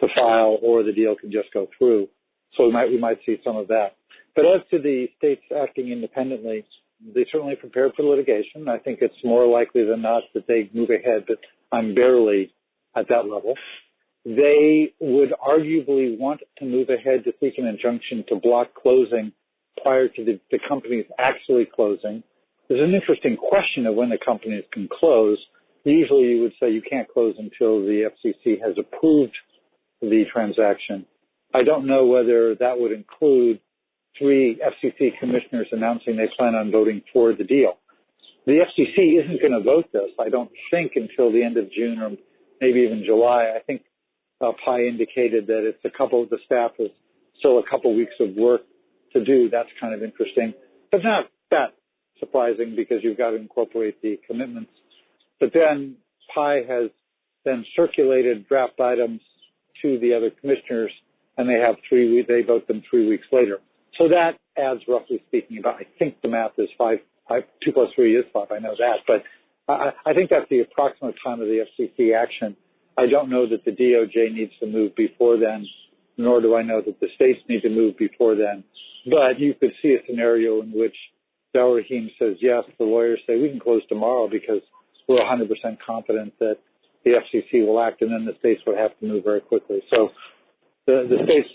[0.00, 2.08] to file or the deal can just go through.
[2.56, 3.96] So we might, we might see some of that.
[4.34, 6.64] But as to the states acting independently,
[7.12, 8.68] they certainly prepared for litigation.
[8.68, 11.38] I think it's more likely than not that they move ahead, but
[11.72, 12.52] I'm barely
[12.96, 13.54] at that level.
[14.24, 19.32] They would arguably want to move ahead to seek an injunction to block closing
[19.82, 22.22] prior to the, the companies actually closing.
[22.68, 25.38] There's an interesting question of when the companies can close.
[25.84, 29.36] Usually you would say you can't close until the FCC has approved
[30.00, 31.04] the transaction.
[31.52, 33.60] I don't know whether that would include
[34.18, 37.78] three FCC commissioners announcing they plan on voting for the deal.
[38.46, 41.98] The FCC isn't going to vote this, I don't think, until the end of June
[41.98, 42.10] or
[42.60, 43.52] maybe even July.
[43.56, 43.82] I think
[44.40, 46.90] uh, Pai indicated that it's a couple of the staff is
[47.38, 48.62] still a couple weeks of work
[49.12, 49.48] to do.
[49.50, 50.52] That's kind of interesting,
[50.90, 51.74] but not that
[52.20, 54.70] surprising because you've got to incorporate the commitments.
[55.40, 55.96] But then
[56.34, 56.90] Pai has
[57.44, 59.20] then circulated draft items
[59.82, 60.90] to the other commissioners,
[61.36, 62.24] and they have three.
[62.26, 63.58] They vote them three weeks later.
[63.98, 66.98] So that adds, roughly speaking, about, I think the math is five,
[67.64, 69.22] two plus three is five, I know that, but
[69.68, 72.56] I, I think that's the approximate time of the FCC action.
[72.98, 75.66] I don't know that the DOJ needs to move before then,
[76.16, 78.64] nor do I know that the states need to move before then.
[79.10, 80.94] But you could see a scenario in which
[81.54, 84.60] Rahim says yes, the lawyers say we can close tomorrow because
[85.08, 85.48] we're 100%
[85.86, 86.58] confident that
[87.04, 89.82] the FCC will act, and then the states would have to move very quickly.
[89.92, 90.08] So
[90.86, 91.48] the, the states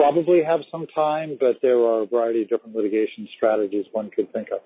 [0.00, 4.32] probably have some time, but there are a variety of different litigation strategies one could
[4.32, 4.60] think of.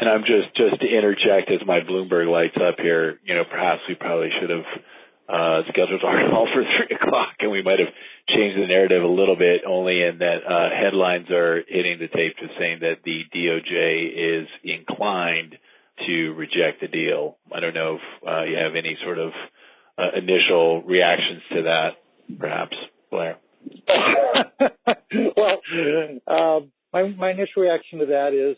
[0.00, 3.20] And I'm just just to interject as my Bloomberg lights up here.
[3.24, 4.66] You know, perhaps we probably should have
[5.28, 7.94] uh, scheduled our call for three o'clock, and we might have
[8.28, 9.62] changed the narrative a little bit.
[9.64, 14.48] Only in that uh, headlines are hitting the tape just saying that the DOJ is
[14.64, 15.54] inclined
[16.06, 17.36] to reject the deal.
[17.54, 19.30] I don't know if uh, you have any sort of
[19.96, 21.90] uh, initial reactions to that,
[22.38, 22.74] perhaps,
[23.10, 23.38] Blair.
[25.36, 25.60] well,
[26.26, 28.56] um, my, my initial reaction to that is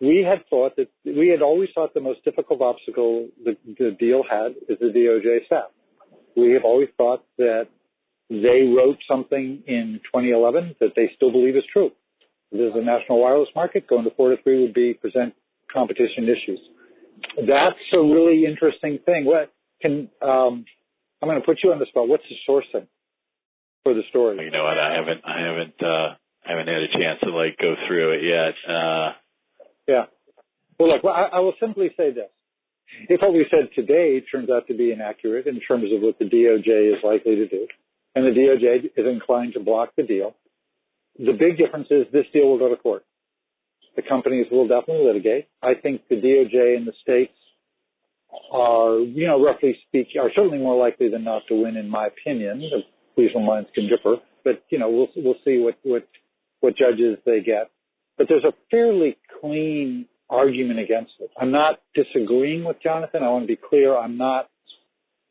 [0.00, 4.22] we had thought that we had always thought the most difficult obstacle the, the deal
[4.28, 5.70] had is the DOJ staff.
[6.36, 7.68] We have always thought that
[8.28, 11.90] they wrote something in 2011 that they still believe is true.
[12.52, 13.86] There's a national wireless market.
[13.86, 15.34] Going to four to three would be present
[15.72, 16.60] competition issues.
[17.46, 19.24] That's a really interesting thing.
[19.24, 20.64] What can um,
[21.22, 22.08] I'm going to put you on the spot.
[22.08, 22.86] What's the sourcing?
[23.86, 24.44] For the story?
[24.44, 24.78] You know what?
[24.78, 28.22] I haven't, I haven't, uh, I haven't had a chance to like go through it
[28.26, 28.54] yet.
[28.66, 29.12] Uh,
[29.86, 30.04] yeah.
[30.78, 32.30] Well, look, I, I will simply say this.
[33.08, 36.24] If what we said today turns out to be inaccurate in terms of what the
[36.24, 37.68] DOJ is likely to do,
[38.16, 40.34] and the DOJ is inclined to block the deal,
[41.16, 43.04] the big difference is this deal will go to court.
[43.94, 45.46] The companies will definitely litigate.
[45.62, 47.32] I think the DOJ and the states
[48.52, 52.08] are, you know, roughly speaking, are certainly more likely than not to win, in my
[52.08, 52.62] opinion
[53.16, 56.08] reasonable minds can differ, but you know we'll we'll see what what
[56.60, 57.70] what judges they get.
[58.18, 61.30] But there's a fairly clean argument against it.
[61.40, 63.22] I'm not disagreeing with Jonathan.
[63.22, 63.96] I want to be clear.
[63.96, 64.48] I'm not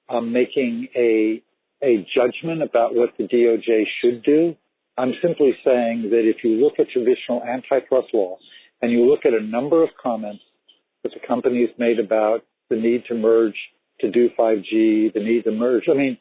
[0.10, 1.42] um, making a
[1.84, 4.56] a judgment about what the DOJ should do.
[4.98, 8.38] I'm simply saying that if you look at traditional antitrust law
[8.82, 10.42] and you look at a number of comments
[11.04, 13.56] that the companies made about the need to merge
[14.00, 15.84] to do 5G, the need to merge.
[15.90, 16.18] I mean,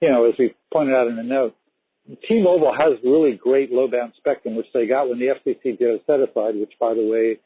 [0.00, 1.54] you know, as we pointed out in the note,
[2.28, 6.20] T-Mobile has really great low-band spectrum, which they got when the FCC did a set
[6.20, 7.38] aside, which, by the way,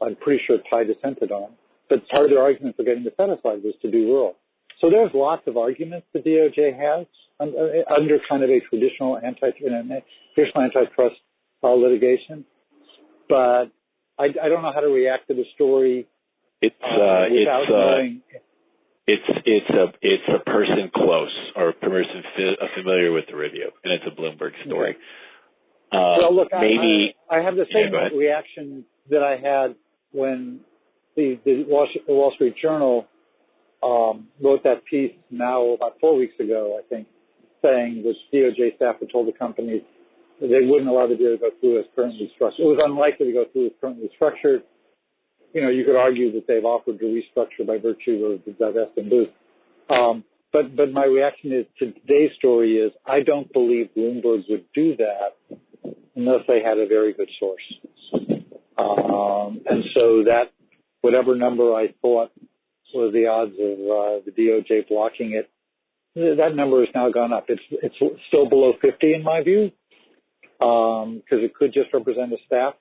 [0.00, 1.50] I'm pretty sure Pai dissented on.
[1.88, 4.36] But part of their argument for getting the set aside was to do rural.
[4.80, 7.06] So there's lots of arguments the DOJ has
[7.40, 11.16] under kind of a traditional anti traditional antitrust
[11.62, 12.44] uh, litigation,
[13.28, 13.70] but
[14.18, 16.06] I, I, don't know how to react to the story.
[16.62, 18.38] It's uh, uh, it's uh,
[19.06, 23.70] it's it's a it's a person close or a person fi- familiar with the review,
[23.84, 24.96] and it's a Bloomberg story.
[25.92, 29.76] Uh, well, look, maybe I, I, have the same yeah, reaction that I had
[30.10, 30.60] when
[31.14, 33.06] the the Wall, the Wall Street Journal
[33.82, 37.06] um, wrote that piece now about four weeks ago, I think,
[37.62, 39.82] saying that DOJ staff had told the companies
[40.40, 42.66] that they wouldn't allow the deal to go through as currently structured.
[42.66, 44.62] It was unlikely to go through as currently structured
[45.56, 48.90] you know, you could argue that they've offered to restructure by virtue of the divest
[48.98, 49.30] and Boost.
[49.88, 54.66] Um, but but my reaction is to today's story is I don't believe Bloomberg would
[54.74, 55.56] do that
[56.14, 57.62] unless they had a very good source.
[58.76, 60.52] Um, and so that
[61.00, 62.32] whatever number I thought
[62.94, 65.50] was the odds of uh, the DOJ blocking it,
[66.14, 67.46] that number has now gone up.
[67.48, 67.96] It's it's
[68.28, 69.72] still below 50 in my view
[70.58, 72.74] because um, it could just represent a staff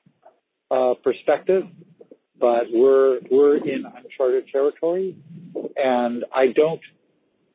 [0.71, 1.63] uh, perspective
[2.39, 5.15] but we're we're in uncharted territory,
[5.75, 6.81] and I don't.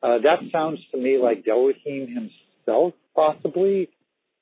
[0.03, 3.89] Uh, that sounds to me like Delrahim himself, possibly,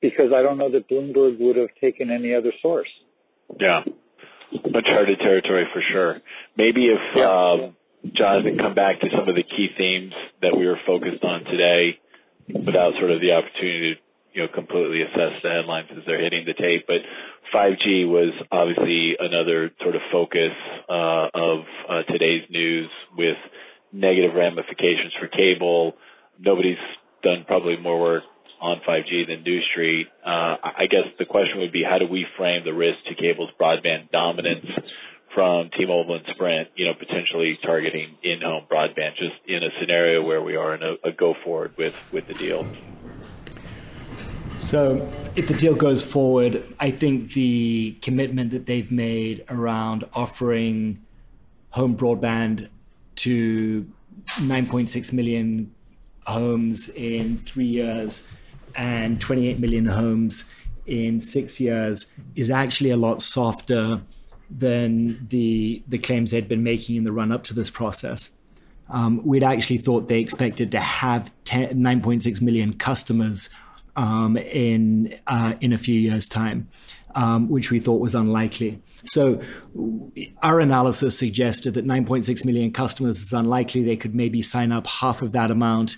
[0.02, 2.88] because I don't know that Bloomberg would have taken any other source.
[3.60, 3.82] Yeah,
[4.52, 6.20] uncharted territory for sure.
[6.56, 7.26] Maybe if yeah.
[7.26, 7.76] um,
[8.16, 12.00] Jonathan come back to some of the key themes that we were focused on today,
[12.48, 14.02] without sort of the opportunity to
[14.40, 17.04] you know completely assess the headlines as they're hitting the tape, but
[17.54, 20.56] 5G was obviously another sort of focus
[20.88, 23.36] uh, of uh, today's news with
[23.92, 25.96] negative ramifications for cable.
[26.40, 26.80] Nobody's
[27.22, 28.24] done probably more work
[28.62, 30.08] on 5G than New Street.
[30.26, 33.52] Uh, I guess the question would be how do we frame the risk to cable's
[33.60, 34.66] broadband dominance
[35.34, 40.42] from T-Mobile and Sprint, you know, potentially targeting in-home broadband just in a scenario where
[40.42, 42.66] we are in a, a go forward with, with the deal?
[44.60, 51.04] So, if the deal goes forward, I think the commitment that they've made around offering
[51.72, 52.70] home broadband
[53.16, 53.90] to
[54.26, 55.74] 9.6 million
[56.28, 58.30] homes in three years
[58.76, 60.52] and 28 million homes
[60.86, 64.02] in six years is actually a lot softer
[64.50, 68.32] than the the claims they'd been making in the run up to this process.
[68.90, 73.50] Um, we'd actually thought they expected to have 10, 9.6 million customers
[73.96, 76.68] um, in uh, in a few years' time,
[77.16, 78.82] um, which we thought was unlikely.
[79.04, 79.42] So
[80.42, 83.84] our analysis suggested that 9.6 million customers is unlikely.
[83.84, 85.98] They could maybe sign up half of that amount.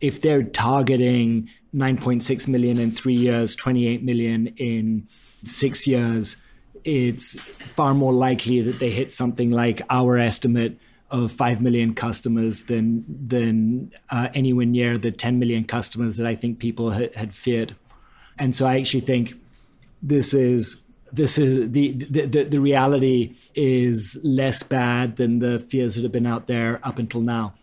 [0.00, 5.08] If they're targeting 9.6 million in three years, 28 million in
[5.42, 6.36] six years,
[6.84, 10.78] it's far more likely that they hit something like our estimate
[11.10, 16.34] of 5 million customers than than uh, anywhere near the 10 million customers that I
[16.34, 17.76] think people had, had feared.
[18.38, 19.34] And so I actually think
[20.02, 26.02] this is this is the, the the reality is less bad than the fears that
[26.02, 27.54] have been out there up until now.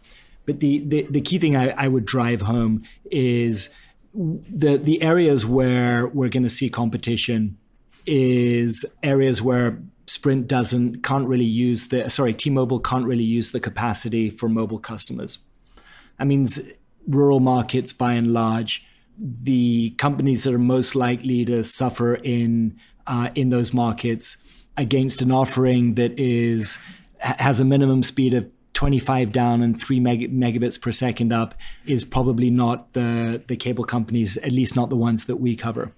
[0.45, 3.69] But the the, the key thing I, I would drive home is
[4.13, 7.57] the the areas where we're going to see competition
[8.05, 13.59] is areas where Sprint doesn't can't really use the sorry T-Mobile can't really use the
[13.59, 15.39] capacity for mobile customers.
[16.19, 16.59] That means
[17.07, 18.85] rural markets by and large,
[19.17, 24.37] the companies that are most likely to suffer in uh, in those markets
[24.77, 26.79] against an offering that is
[27.19, 32.03] has a minimum speed of 25 down and 3 meg- megabits per second up is
[32.03, 35.93] probably not the the cable companies at least not the ones that we cover.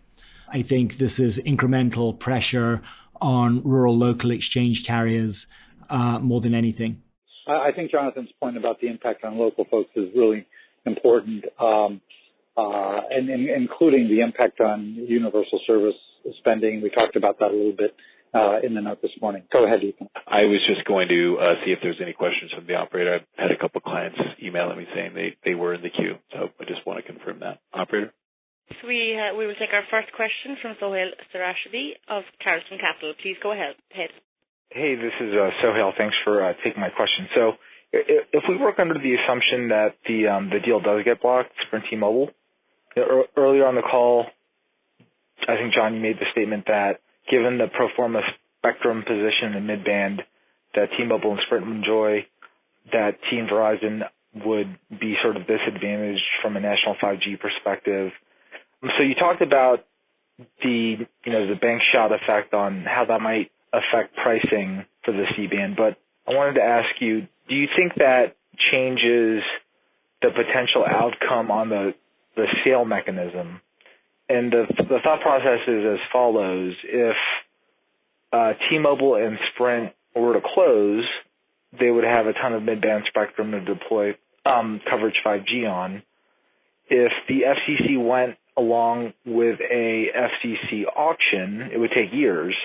[0.50, 2.82] I think this is incremental pressure
[3.22, 5.48] on rural local exchange carriers
[5.90, 7.02] uh, more than anything.
[7.48, 10.48] I think Jonathan's point about the impact on local folks is really
[10.86, 12.02] important, um,
[12.58, 15.96] uh, and, and, including the impact on universal service
[16.40, 16.82] spending.
[16.82, 17.96] We talked about that a little bit
[18.34, 19.44] uh, in the note this morning.
[19.54, 20.10] Go ahead, Ethan.
[20.28, 23.20] I was just going to uh, see if there's any questions from the operator.
[23.38, 26.50] I had a couple clients emailing me saying they, they were in the queue, so
[26.60, 27.60] I just want to confirm that.
[27.74, 28.14] Operator?
[28.70, 33.14] So we uh, will take our first question from Sohail Sarashabi of Carlton Capital.
[33.22, 33.76] Please go ahead.
[34.70, 35.94] Hey, this is uh, Sohail.
[35.98, 37.28] Thanks for uh, taking my question.
[37.36, 37.52] So,
[37.94, 41.86] if we work under the assumption that the um, the deal does get blocked, Sprint
[41.90, 42.30] T-Mobile,
[43.38, 44.26] earlier on the call,
[45.48, 47.00] I think John, you made the statement that
[47.32, 48.20] given the pro forma
[48.60, 50.24] spectrum position in mid-band
[50.74, 52.26] that T-Mobile and Sprint enjoy,
[52.92, 54.02] that T and Verizon
[54.44, 58.12] would be sort of disadvantaged from a national 5G perspective.
[58.82, 59.86] So you talked about
[60.62, 65.26] the you know the bank shot effect on how that might affect pricing for the
[65.36, 65.98] C band, but
[66.28, 68.36] I wanted to ask you, do you think that
[68.72, 69.44] changes
[70.22, 71.94] the potential outcome on the
[72.36, 73.62] the sale mechanism?
[74.28, 77.16] And the the thought process is as follows: if
[78.34, 81.06] uh, T-Mobile and Sprint were to close,
[81.80, 84.16] they would have a ton of mid-band spectrum to deploy
[84.46, 86.04] um, coverage 5G on.
[86.90, 92.56] If the FCC went along with a FCC auction, it would take years,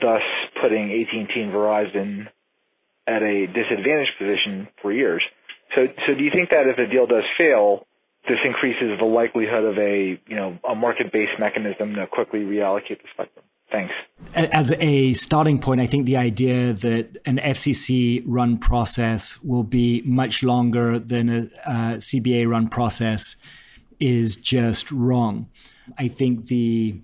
[0.00, 0.22] thus
[0.60, 2.28] putting AT&T and Verizon
[3.06, 5.22] at a disadvantaged position for years.
[5.74, 7.86] So, so do you think that if the deal does fail,
[8.28, 13.08] this increases the likelihood of a you know a market-based mechanism to quickly reallocate the
[13.12, 13.44] spectrum?
[13.70, 13.92] Thanks.
[14.34, 20.02] As a starting point, I think the idea that an FCC run process will be
[20.06, 23.36] much longer than a, a CBA run process
[24.00, 25.48] is just wrong.
[25.98, 27.00] I think the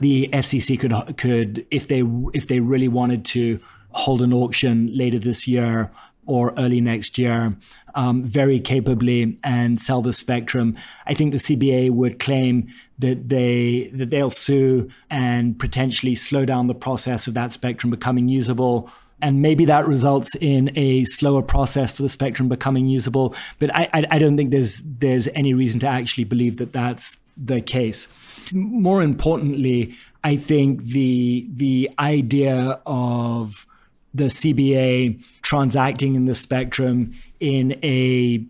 [0.00, 5.18] the FCC could could if they if they really wanted to hold an auction later
[5.18, 5.90] this year
[6.26, 7.56] or early next year
[7.94, 10.76] um, very capably and sell the spectrum.
[11.06, 12.68] I think the CBA would claim
[12.98, 18.28] that they that they'll sue and potentially slow down the process of that spectrum becoming
[18.28, 18.90] usable
[19.22, 23.34] and maybe that results in a slower process for the spectrum becoming usable.
[23.58, 27.16] But I, I, I don't think there's there's any reason to actually believe that that's
[27.36, 28.08] the case.
[28.52, 29.94] More importantly,
[30.24, 33.66] I think the the idea of
[34.12, 38.44] the CBA transacting in the spectrum in a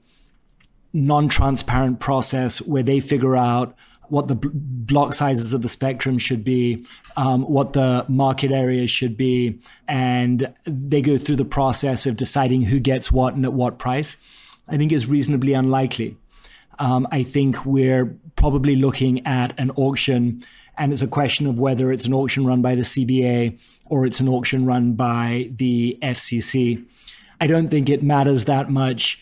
[0.93, 3.75] non-transparent process where they figure out
[4.09, 6.85] what the block sizes of the spectrum should be,
[7.17, 12.63] um, what the market areas should be, and they go through the process of deciding
[12.63, 14.17] who gets what and at what price,
[14.69, 16.17] I think is reasonably unlikely.
[16.79, 20.43] Um, I think we're probably looking at an auction,
[20.77, 24.21] and it's a question of whether it's an auction run by the CBA or it's
[24.21, 26.85] an auction run by the FCC.
[27.41, 29.21] I don't think it matters that much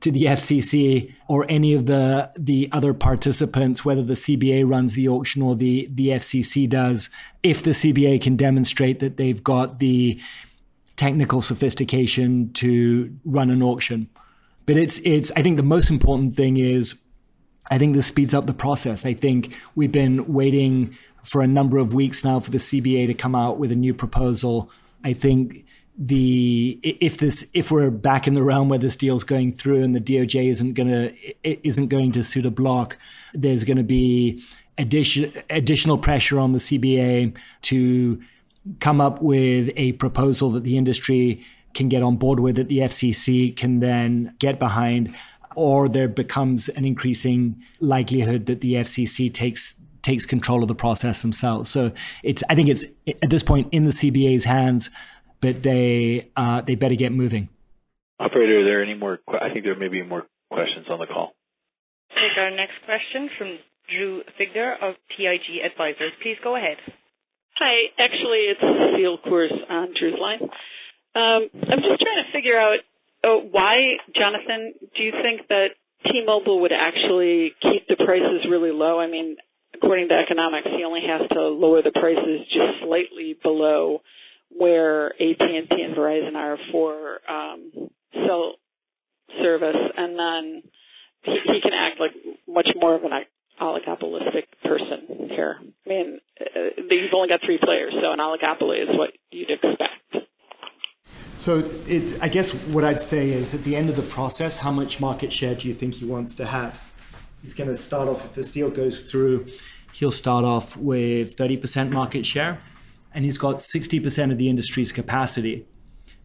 [0.00, 5.08] to the FCC or any of the the other participants, whether the CBA runs the
[5.08, 7.10] auction or the the FCC does,
[7.42, 10.20] if the CBA can demonstrate that they've got the
[10.96, 14.08] technical sophistication to run an auction.
[14.66, 17.00] But it's it's I think the most important thing is
[17.70, 19.04] I think this speeds up the process.
[19.04, 23.14] I think we've been waiting for a number of weeks now for the CBA to
[23.14, 24.70] come out with a new proposal.
[25.04, 25.64] I think
[25.98, 29.96] the if this if we're back in the realm where this deal's going through and
[29.96, 32.96] the DOJ isn't to isn't going to suit a block,
[33.32, 34.40] there's going to be
[34.78, 38.22] addition, additional pressure on the CBA to
[38.78, 41.44] come up with a proposal that the industry
[41.74, 45.14] can get on board with that the FCC can then get behind
[45.56, 51.22] or there becomes an increasing likelihood that the FCC takes takes control of the process
[51.22, 51.68] themselves.
[51.68, 51.90] So
[52.22, 52.84] it's I think it's
[53.22, 54.90] at this point in the CBA's hands
[55.40, 57.48] but they uh, they better get moving.
[58.18, 59.20] Operator, are there any more?
[59.28, 61.34] I think there may be more questions on the call.
[62.10, 63.58] Take our next question from
[63.88, 66.12] Drew Figdor of TIG Advisors.
[66.22, 66.76] Please go ahead.
[67.58, 70.42] Hi, actually, it's Cecile Course on Drew's line.
[71.14, 72.78] Um, I'm just trying to figure out
[73.24, 75.74] uh, why, Jonathan, do you think that
[76.04, 79.00] T-Mobile would actually keep the prices really low?
[79.00, 79.36] I mean,
[79.74, 84.02] according to economics, he only has to lower the prices just slightly below
[84.50, 87.70] where AT&T and Verizon are for um,
[88.26, 88.54] cell
[89.42, 90.62] service, and then
[91.22, 92.12] he, he can act like
[92.46, 93.10] much more of an
[93.60, 95.56] oligopolistic person here.
[95.60, 99.84] I mean, uh, you've only got three players, so an oligopoly is what you'd expect.
[101.36, 104.72] So, it, I guess what I'd say is at the end of the process, how
[104.72, 106.92] much market share do you think he wants to have?
[107.42, 109.46] He's going to start off, if this deal goes through,
[109.92, 112.60] he'll start off with 30% market share
[113.18, 115.66] and he's got 60% of the industry's capacity.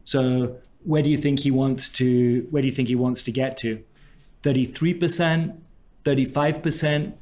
[0.03, 3.31] So where do you think he wants to where do you think he wants to
[3.31, 3.83] get to?
[4.43, 5.57] 33%,
[6.03, 7.13] 35%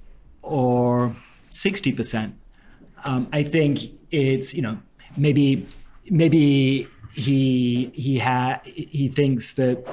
[0.42, 1.16] or
[1.52, 2.34] 60%?
[3.06, 3.80] Um, I think
[4.12, 4.78] it's, you know,
[5.16, 5.66] maybe
[6.10, 9.88] maybe he he ha- he thinks that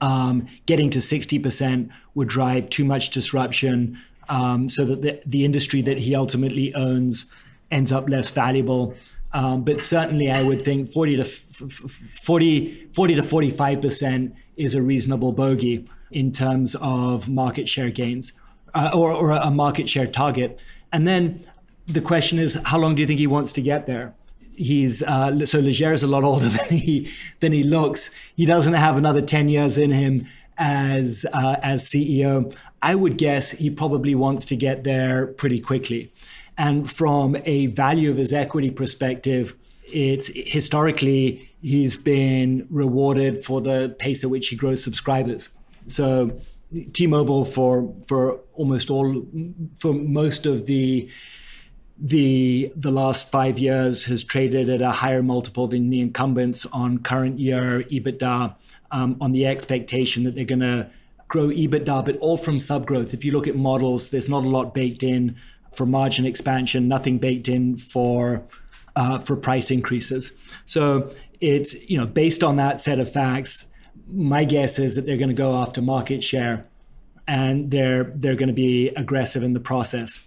[0.00, 3.98] um, getting to 60% would drive too much disruption
[4.30, 7.30] um, so that the, the industry that he ultimately owns
[7.70, 8.94] ends up less valuable.
[9.32, 14.82] Um, but certainly, I would think 40 to 40, 40 to 45 percent is a
[14.82, 18.32] reasonable bogey in terms of market share gains
[18.74, 20.58] uh, or, or a market share target.
[20.92, 21.44] And then
[21.86, 24.14] the question is, how long do you think he wants to get there?
[24.56, 27.10] He's uh, so Legere is a lot older than he
[27.40, 28.10] than he looks.
[28.36, 30.26] He doesn't have another ten years in him
[30.58, 32.54] as uh, as CEO.
[32.82, 36.12] I would guess he probably wants to get there pretty quickly.
[36.60, 39.54] And from a value of his equity perspective,
[39.84, 45.48] it's historically he's been rewarded for the pace at which he grows subscribers.
[45.86, 46.38] So
[46.92, 49.24] T-Mobile for for almost all
[49.78, 51.08] for most of the
[51.98, 56.98] the the last five years has traded at a higher multiple than the incumbents on
[56.98, 58.54] current year EBITDA
[58.90, 60.90] um, on the expectation that they're going to
[61.26, 63.14] grow EBITDA, but all from sub growth.
[63.14, 65.36] If you look at models, there's not a lot baked in
[65.72, 68.42] for margin expansion, nothing baked in for
[68.96, 70.32] uh, for price increases.
[70.64, 71.10] So
[71.40, 73.66] it's you know based on that set of facts,
[74.06, 76.66] my guess is that they're going to go after market share,
[77.26, 80.26] and they're they're going to be aggressive in the process.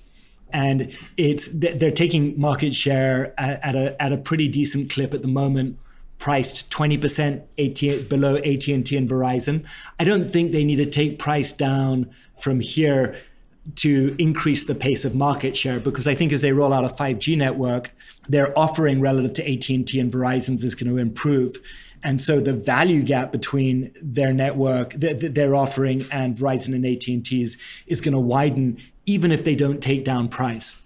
[0.52, 5.22] And it's they're taking market share at, at a at a pretty decent clip at
[5.22, 5.80] the moment
[6.20, 9.66] priced 20% AT, below AT&T and Verizon.
[10.00, 13.18] I don't think they need to take price down from here
[13.76, 16.90] to increase the pace of market share because I think as they roll out a
[16.90, 17.92] 5G network,
[18.28, 21.58] their offering relative to AT&T and Verizon's is going to improve.
[22.04, 27.58] And so the value gap between their network, their offering, and Verizon and AT&T's
[27.88, 30.82] is going to widen, even if they don't take down price.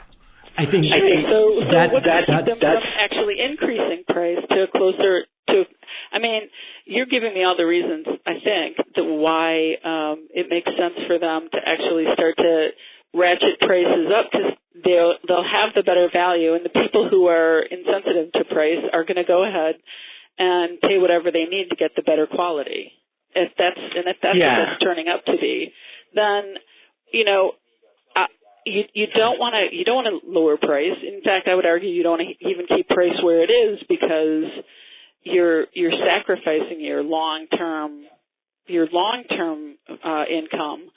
[0.57, 1.61] I think, I think so.
[1.61, 5.63] so that, that, that's, that's actually increasing price to a closer to.
[6.11, 6.49] I mean,
[6.87, 11.19] you're giving me all the reasons I think that why um, it makes sense for
[11.19, 12.69] them to actually start to
[13.13, 17.61] ratchet prices up because they'll they'll have the better value, and the people who are
[17.61, 19.75] insensitive to price are going to go ahead
[20.37, 22.91] and pay whatever they need to get the better quality.
[23.35, 24.59] If that's and if that's yeah.
[24.59, 25.73] what it's turning up to be,
[26.15, 26.55] then
[27.11, 27.53] you know
[28.67, 30.97] you you don't want to you don't want to lower price.
[31.01, 33.79] In fact, I would argue you don't want to even keep price where it is
[33.87, 34.51] because
[35.23, 38.05] you're you're sacrificing your long term
[38.67, 40.89] your long term uh, income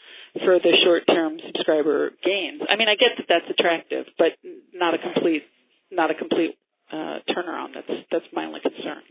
[0.45, 2.63] for the short term subscriber gains.
[2.69, 4.33] I mean, I get that that's attractive, but
[4.73, 5.43] not a complete
[5.91, 6.57] not a complete
[6.93, 7.75] uh, turnaround.
[7.75, 9.03] That's that's my only concern.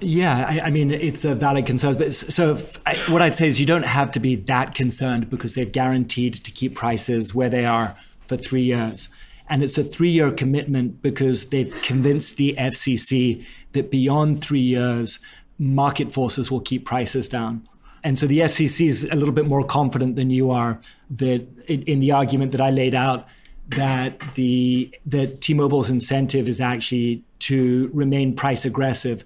[0.00, 1.94] Yeah, I, I, mean it's a valid concern.
[1.98, 5.54] But so I, what I'd say is you don't have to be that concerned because
[5.54, 9.08] they've guaranteed to keep prices where they are for three years,
[9.48, 15.20] and it's a three-year commitment because they've convinced the FCC that beyond three years,
[15.58, 17.66] market forces will keep prices down.
[18.04, 20.80] And so the FCC is a little bit more confident than you are
[21.10, 23.26] that in, in the argument that I laid out
[23.68, 29.24] that the that T-Mobile's incentive is actually to remain price aggressive.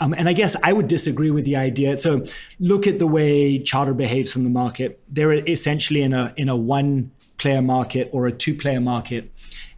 [0.00, 1.96] Um, and I guess I would disagree with the idea.
[1.96, 2.24] So
[2.58, 5.00] look at the way Charter behaves in the market.
[5.08, 9.31] They're essentially in a in a one player market or a two player market,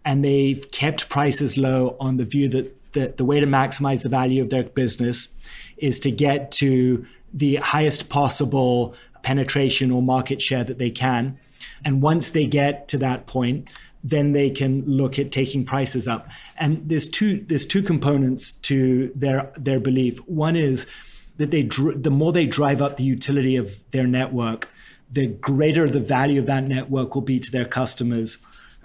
[0.05, 4.09] and they've kept prices low on the view that the, the way to maximize the
[4.09, 5.29] value of their business
[5.77, 11.39] is to get to the highest possible penetration or market share that they can.
[11.85, 13.69] And once they get to that point,
[14.03, 16.29] then they can look at taking prices up.
[16.59, 20.19] And there's two there's two components to their their belief.
[20.29, 20.87] One is
[21.39, 24.69] that they the more they drive up the utility of their network,
[25.11, 28.39] the greater the value of that network will be to their customers.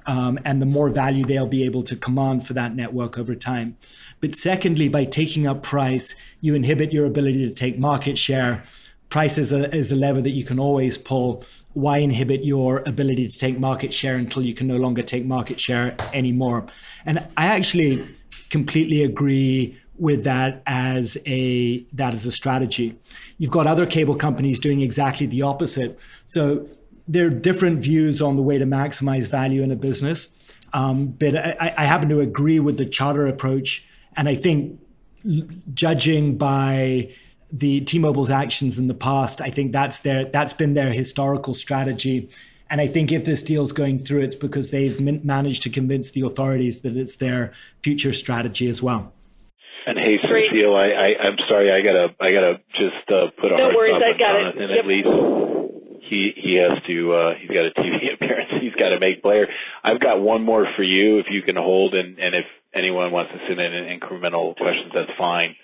[0.05, 3.77] Um, and the more value they'll be able to command for that network over time.
[4.21, 8.63] But secondly, by taking up price, you inhibit your ability to take market share.
[9.09, 11.43] Price is a, is a lever that you can always pull
[11.73, 15.59] why inhibit your ability to take market share until you can no longer take market
[15.59, 16.65] share anymore?
[17.05, 18.07] And I actually
[18.49, 22.95] completely agree with that as a that as a strategy.
[23.37, 25.99] You've got other cable companies doing exactly the opposite.
[26.25, 26.67] So
[27.10, 30.30] there are different views on the way to maximize value in a business.
[30.74, 33.84] Um, but I, I happen to agree with the Charter approach,
[34.16, 34.80] and I think
[35.74, 37.12] judging by
[37.51, 42.30] the T-Mobile's actions in the past, I think that's their that's been their historical strategy.
[42.70, 46.22] And I think if this deal's going through, it's because they've managed to convince the
[46.22, 47.51] authorities that it's their
[47.82, 49.12] future strategy as well.
[49.88, 53.57] And hey, Cecile, I, I I'm sorry, I gotta I gotta just uh, put a
[53.57, 54.57] no hard worries, stop I got on it.
[54.62, 54.80] and yep.
[54.80, 55.07] at least
[56.10, 59.22] he he has to uh, he's got a TV appearance he's got to make.
[59.22, 59.47] Blair,
[59.84, 63.32] I've got one more for you if you can hold, and and if anyone wants
[63.32, 65.55] to send in incremental questions, that's fine.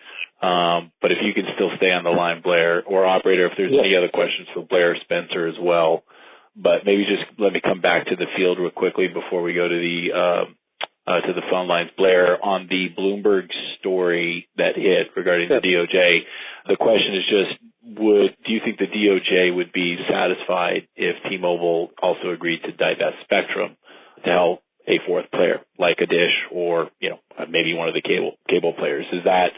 [0.41, 3.71] Um, but if you can still stay on the line, Blair, or operator, if there's
[3.71, 3.79] yeah.
[3.79, 6.03] any other questions for Blair Spencer as well.
[6.55, 9.67] But maybe just let me come back to the field real quickly before we go
[9.67, 10.45] to the uh,
[11.07, 11.89] uh, to the phone lines.
[11.97, 16.23] Blair, on the Bloomberg story that hit regarding the DOJ,
[16.67, 21.91] the question is just: Would do you think the DOJ would be satisfied if T-Mobile
[22.01, 23.77] also agreed to divest spectrum
[24.23, 27.19] to help a fourth player like a Dish or you know
[27.49, 29.05] maybe one of the cable cable players.
[29.11, 29.51] Is that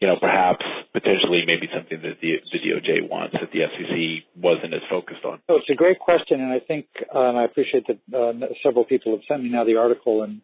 [0.00, 4.74] you know perhaps potentially maybe something that the, the DOJ wants that the FCC wasn't
[4.74, 5.40] as focused on?
[5.48, 9.12] So it's a great question, and I think and I appreciate that uh, several people
[9.12, 10.40] have sent me now the article and.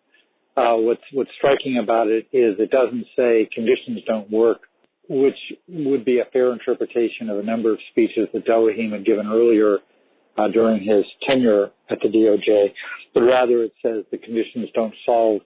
[0.57, 4.63] Uh, what's what's striking about it is it doesn't say conditions don't work,
[5.09, 5.39] which
[5.69, 9.79] would be a fair interpretation of a number of speeches that Delrahim had given earlier
[10.37, 12.73] uh, during his tenure at the DOJ,
[13.15, 15.41] but rather it says the conditions don't solve.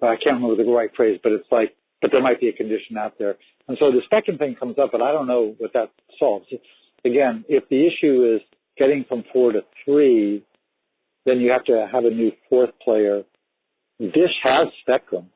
[0.00, 2.96] I can't remember the right phrase, but it's like, but there might be a condition
[2.96, 3.36] out there.
[3.66, 6.46] And so the spectrum thing comes up, but I don't know what that solves.
[7.04, 8.40] Again, if the issue is
[8.76, 10.44] getting from four to three,
[11.26, 13.22] then you have to have a new fourth player.
[13.98, 15.30] Dish has spectrum.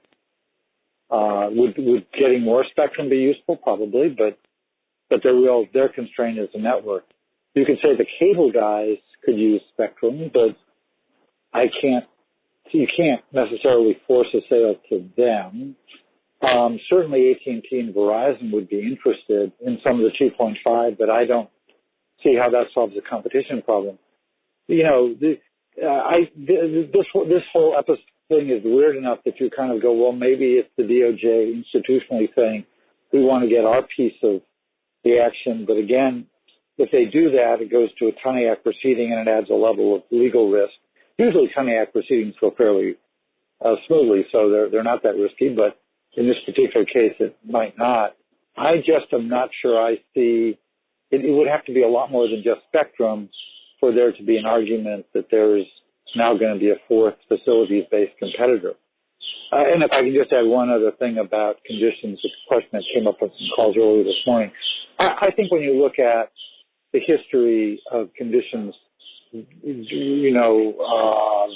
[1.13, 3.57] Uh, would would getting more spectrum be useful?
[3.57, 4.39] Probably, but
[5.11, 7.05] but their real their constraint is the network
[7.55, 10.57] you could say the cable guys could use Spectrum, but
[11.53, 12.05] I can't.
[12.73, 15.77] You can't necessarily force a sale to them.
[16.41, 21.27] Um, certainly, AT&T and Verizon would be interested in some of the 2.5, but I
[21.27, 21.51] don't
[22.23, 23.99] see how that solves the competition problem.
[24.69, 25.39] You know, the,
[25.83, 27.99] uh, I this this whole episode
[28.33, 32.29] thing is weird enough that you kind of go, well, maybe it's the DOJ institutionally
[32.35, 32.65] saying
[33.13, 34.41] we want to get our piece of
[35.05, 36.27] the action, but again,
[36.79, 39.97] if they do that, it goes to a Act proceeding and it adds a level
[39.97, 40.73] of legal risk.
[41.19, 42.97] Usually Act proceedings go fairly
[43.65, 45.79] uh, smoothly, so they're, they're not that risky, but
[46.17, 48.17] in this particular case, it might not.
[48.57, 50.59] I just am not sure I see,
[51.11, 53.29] it, it would have to be a lot more than just spectrum
[53.81, 55.67] for there to be an argument that there is
[56.17, 58.75] now going to be a fourth facilities-based competitor.
[59.53, 62.85] Uh, and if I can just add one other thing about conditions, a question that
[62.95, 64.51] came up on some calls earlier this morning.
[64.99, 66.33] I, I think when you look at
[66.93, 68.75] the history of conditions,
[69.33, 71.51] you know, um,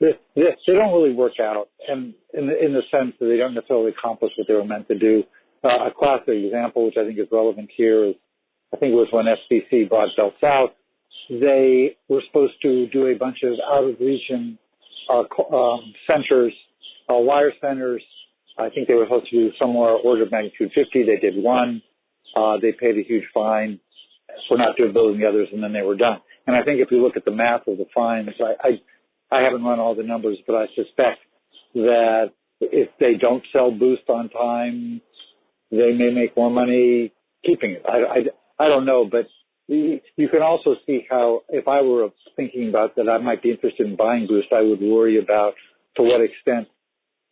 [0.00, 3.54] they, they don't really work out, and in the, in the sense that they don't
[3.54, 5.22] necessarily accomplish what they were meant to do.
[5.64, 8.14] Uh, a classic example, which I think is relevant here, is
[8.74, 10.70] I think it was when FCC bought Bell South.
[11.30, 14.58] They were supposed to do a bunch of out of region
[15.08, 16.52] uh, um, centers,
[17.08, 18.02] uh, wire centers.
[18.58, 21.04] I think they were supposed to do somewhere order of magnitude 50.
[21.04, 21.82] They did one.
[22.36, 23.78] Uh, they paid a huge fine
[24.48, 26.20] for not doing building the others, and then they were done.
[26.46, 29.42] And I think if you look at the math of the fines, I, I, I
[29.42, 31.20] haven't run all the numbers, but I suspect
[31.74, 35.00] that if they don't sell Boost on time,
[35.70, 37.12] they may make more money
[37.44, 37.82] keeping it.
[37.88, 38.20] I,
[38.60, 39.26] I, I don't know, but
[39.72, 43.86] you can also see how if I were thinking about that I might be interested
[43.86, 45.54] in buying Boost, I would worry about
[45.96, 46.68] to what extent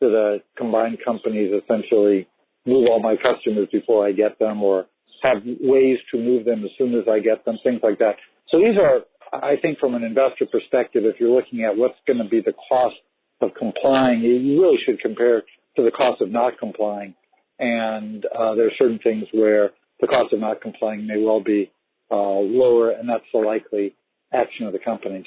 [0.01, 2.27] do the combined companies essentially
[2.67, 4.87] move all my customers before I get them or
[5.23, 8.17] have ways to move them as soon as I get them, things like that.
[8.49, 9.01] So these are,
[9.33, 12.55] I think from an investor perspective, if you're looking at what's going to be the
[12.69, 12.97] cost
[13.43, 15.43] of complying, you really should compare
[15.77, 17.15] to the cost of not complying.
[17.59, 19.71] And uh, there are certain things where
[20.01, 21.71] the cost of not complying may well be
[22.11, 23.95] uh, lower, and that's the likely
[24.33, 25.27] action of the companies.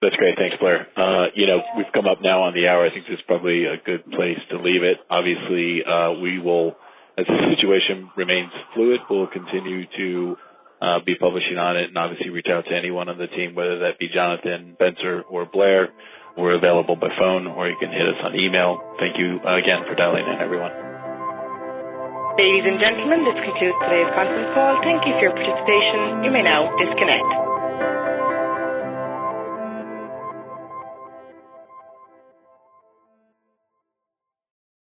[0.00, 0.36] That's great.
[0.36, 0.86] Thanks, Blair.
[0.96, 2.86] Uh, you know, we've come up now on the hour.
[2.86, 4.98] I think this is probably a good place to leave it.
[5.10, 6.76] Obviously, uh, we will,
[7.18, 10.36] as the situation remains fluid, we'll continue to
[10.80, 13.80] uh, be publishing on it and obviously reach out to anyone on the team, whether
[13.80, 15.88] that be Jonathan, Spencer, or Blair.
[16.36, 18.78] We're available by phone or you can hit us on email.
[19.00, 20.87] Thank you again for dialing in, everyone.
[22.38, 24.78] Ladies and gentlemen, this concludes today's conference call.
[24.86, 26.22] Thank you for your participation.
[26.22, 27.47] You may now disconnect.